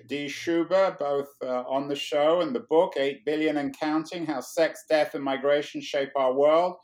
D. 0.08 0.26
Sciubba, 0.26 0.98
both 0.98 1.28
uh, 1.40 1.62
on 1.68 1.86
the 1.86 1.94
show 1.94 2.40
and 2.40 2.52
the 2.52 2.66
book, 2.68 2.94
8 2.96 3.24
Billion 3.24 3.56
and 3.58 3.78
Counting 3.78 4.26
How 4.26 4.40
Sex, 4.40 4.82
Death, 4.90 5.14
and 5.14 5.22
Migration 5.22 5.80
Shape 5.80 6.10
Our 6.16 6.34
World. 6.34 6.74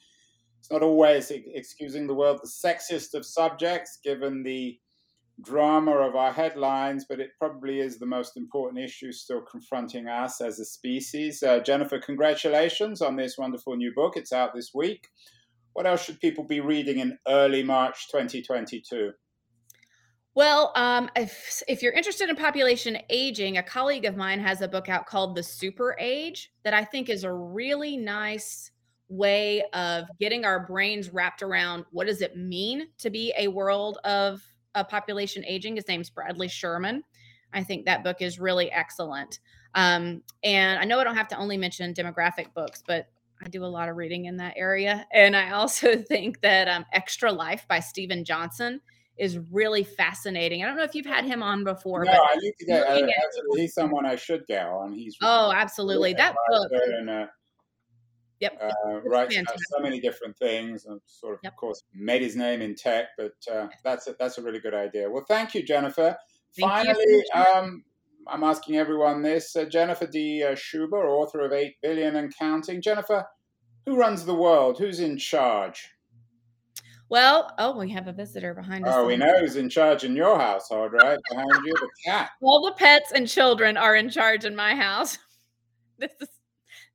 It's 0.61 0.71
not 0.71 0.85
always 0.85 1.33
excusing 1.33 2.07
the 2.07 2.15
world 2.15 2.39
the 2.41 2.49
sexiest 2.49 3.15
of 3.15 3.27
subjects, 3.27 3.99
given 4.05 4.45
the 4.45 4.79
drama 5.43 5.97
of 5.97 6.15
our 6.15 6.33
headlines, 6.33 7.07
but 7.09 7.19
it 7.19 7.31
probably 7.37 7.81
is 7.81 7.99
the 7.99 8.07
most 8.07 8.37
important 8.37 8.81
issue 8.85 9.11
still 9.11 9.43
confronting 9.43 10.07
us 10.07 10.41
as 10.41 10.61
a 10.61 10.65
species. 10.65 11.43
Uh, 11.43 11.59
Jennifer, 11.59 11.99
congratulations 11.99 13.03
on 13.03 13.17
this 13.17 13.37
wonderful 13.37 13.75
new 13.75 13.93
book. 13.97 14.17
It's 14.17 14.33
out 14.33 14.55
this 14.55 14.71
week. 14.73 15.09
What 15.73 15.89
else 15.89 16.05
should 16.05 16.21
people 16.21 16.45
be 16.45 16.61
reading 16.61 17.01
in 17.01 17.19
early 17.27 17.65
March 17.65 18.07
2022? 18.13 19.11
Well, 20.35 20.73
um, 20.77 21.11
if 21.17 21.63
if 21.67 21.83
you're 21.83 21.93
interested 21.93 22.29
in 22.29 22.37
population 22.37 22.99
aging, 23.11 23.59
a 23.59 23.63
colleague 23.63 24.05
of 24.05 24.17
mine 24.17 24.39
has 24.41 24.61
a 24.61 24.69
book 24.69 24.89
out 24.89 25.07
called 25.07 25.35
The 25.35 25.43
Super 25.43 25.97
Age 25.99 26.53
that 26.63 26.73
I 26.73 26.85
think 26.85 27.09
is 27.09 27.25
a 27.25 27.33
really 27.33 27.97
nice 27.97 28.71
way 29.09 29.65
of 29.73 30.05
getting 30.21 30.45
our 30.45 30.65
brains 30.67 31.13
wrapped 31.13 31.43
around 31.43 31.85
what 31.91 32.07
does 32.07 32.23
it 32.23 32.37
mean 32.37 32.87
to 32.99 33.11
be 33.11 33.35
a 33.37 33.49
world 33.49 33.99
of 34.05 34.41
a 34.77 34.85
population 34.85 35.45
aging. 35.45 35.75
His 35.75 35.89
name's 35.89 36.11
Bradley 36.11 36.47
Schurman. 36.47 37.03
I 37.53 37.65
think 37.65 37.85
that 37.87 38.05
book 38.05 38.23
is 38.23 38.39
really 38.39 38.71
excellent. 38.71 39.41
Um, 39.75 40.23
and 40.45 40.79
I 40.79 40.85
know 40.85 41.01
I 41.01 41.05
don't 41.05 41.17
have 41.17 41.29
to 41.29 41.39
only 41.39 41.57
mention 41.57 41.93
demographic 41.93 42.55
books, 42.55 42.85
but 42.87 43.09
I 43.45 43.49
do 43.49 43.65
a 43.65 43.67
lot 43.67 43.89
of 43.89 43.97
reading 43.97 44.27
in 44.27 44.37
that 44.37 44.55
area. 44.57 45.07
And 45.13 45.37
I 45.37 45.51
also 45.51 45.97
think 46.09 46.41
that 46.43 46.69
um, 46.69 46.85
Extra 46.93 47.33
Life 47.33 47.67
by 47.69 47.81
Steven 47.81 48.25
Johnson 48.25 48.81
is 49.21 49.39
really 49.51 49.85
fascinating. 49.85 50.65
I 50.65 50.67
don't 50.67 50.77
know 50.79 50.83
if 50.83 50.95
you've 50.95 51.05
had 51.05 51.27
him 51.27 51.43
on 51.43 51.63
before. 51.63 52.05
No, 52.05 52.11
I 52.11 52.37
need 52.37 52.55
to 52.59 52.65
get. 52.65 52.89
Uh, 52.89 53.07
he's 53.55 53.75
someone 53.75 54.07
I 54.07 54.17
should 54.17 54.47
get 54.47 54.65
on. 54.67 54.95
He's 54.95 55.15
oh, 55.23 55.53
absolutely 55.55 56.15
that 56.15 56.35
book. 56.49 56.71
And, 56.73 57.11
uh, 57.11 57.27
yep, 58.41 58.59
uh, 58.63 59.01
writes 59.03 59.37
so 59.37 59.83
many 59.83 60.01
different 60.01 60.39
things, 60.39 60.87
and 60.87 60.99
sort 61.05 61.35
of, 61.35 61.41
yep. 61.45 61.53
of 61.53 61.57
course, 61.59 61.83
made 61.95 62.23
his 62.23 62.35
name 62.35 62.63
in 62.63 62.75
tech. 62.75 63.09
But 63.19 63.35
uh, 63.53 63.69
that's 63.85 64.07
a, 64.07 64.17
that's 64.19 64.39
a 64.39 64.43
really 64.43 64.59
good 64.59 64.75
idea. 64.75 65.11
Well, 65.11 65.25
thank 65.29 65.55
you, 65.55 65.63
Jennifer. 65.63 66.17
Thank 66.59 66.71
Finally, 66.71 67.05
you. 67.07 67.25
um, 67.35 67.85
I'm 68.27 68.43
asking 68.43 68.79
everyone 68.79 69.21
this: 69.21 69.55
uh, 69.55 69.67
Jennifer 69.67 70.07
D. 70.07 70.43
Uh, 70.43 70.53
Sciubba, 70.53 71.05
author 71.05 71.41
of 71.41 71.53
Eight 71.53 71.75
Billion 71.83 72.17
and 72.17 72.35
Counting. 72.35 72.81
Jennifer, 72.81 73.27
who 73.85 73.99
runs 73.99 74.25
the 74.25 74.35
world? 74.35 74.79
Who's 74.79 75.01
in 75.01 75.19
charge? 75.19 75.91
Well, 77.11 77.53
oh, 77.59 77.77
we 77.77 77.91
have 77.91 78.07
a 78.07 78.13
visitor 78.13 78.55
behind 78.55 78.87
us. 78.87 78.95
Oh, 78.97 79.05
we 79.05 79.17
know 79.17 79.41
who's 79.41 79.57
in 79.57 79.69
charge 79.69 80.05
in 80.05 80.15
your 80.15 80.39
household, 80.39 80.93
right? 80.93 81.19
Behind 81.29 81.51
you, 81.67 81.75
the 81.75 81.89
cat. 82.05 82.31
All 82.41 82.65
the 82.65 82.73
pets 82.73 83.11
and 83.13 83.27
children 83.29 83.77
are 83.77 83.97
in 83.97 84.09
charge 84.09 84.45
in 84.45 84.57
my 84.57 84.75
house. 84.75 85.19
This 85.99 86.13
is 86.23 86.29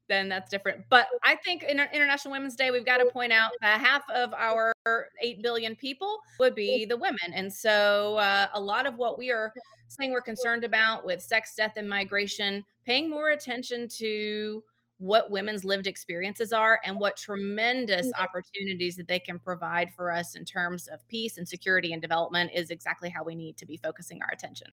then 0.07 0.29
that's 0.29 0.49
different. 0.49 0.83
But 0.89 1.07
I 1.23 1.35
think 1.35 1.61
in 1.61 1.79
International 1.79 2.31
Women's 2.31 2.55
Day, 2.55 2.71
we've 2.71 2.85
got 2.85 2.97
to 2.97 3.05
point 3.05 3.31
out 3.31 3.51
that 3.61 3.79
half 3.79 4.03
of 4.09 4.33
our 4.33 4.73
8 5.21 5.43
billion 5.43 5.75
people 5.75 6.17
would 6.39 6.55
be 6.55 6.85
the 6.85 6.97
women. 6.97 7.33
And 7.33 7.51
so 7.51 8.15
uh, 8.17 8.47
a 8.53 8.59
lot 8.59 8.85
of 8.85 8.97
what 8.97 9.17
we 9.17 9.31
are 9.31 9.53
saying 9.87 10.11
we're 10.11 10.21
concerned 10.21 10.63
about 10.63 11.05
with 11.05 11.21
sex, 11.21 11.53
death, 11.55 11.73
and 11.77 11.87
migration, 11.89 12.63
paying 12.85 13.09
more 13.09 13.29
attention 13.29 13.87
to 13.97 14.63
what 14.97 15.29
women's 15.29 15.65
lived 15.65 15.87
experiences 15.87 16.53
are 16.53 16.79
and 16.85 16.97
what 16.97 17.17
tremendous 17.17 18.07
mm-hmm. 18.07 18.23
opportunities 18.23 18.95
that 18.95 19.07
they 19.07 19.19
can 19.19 19.39
provide 19.39 19.91
for 19.93 20.11
us 20.11 20.35
in 20.35 20.45
terms 20.45 20.87
of 20.87 21.05
peace 21.07 21.37
and 21.37 21.47
security 21.47 21.93
and 21.93 22.01
development 22.01 22.51
is 22.53 22.69
exactly 22.69 23.09
how 23.09 23.23
we 23.23 23.35
need 23.35 23.57
to 23.57 23.65
be 23.65 23.77
focusing 23.77 24.21
our 24.21 24.29
attention. 24.31 24.67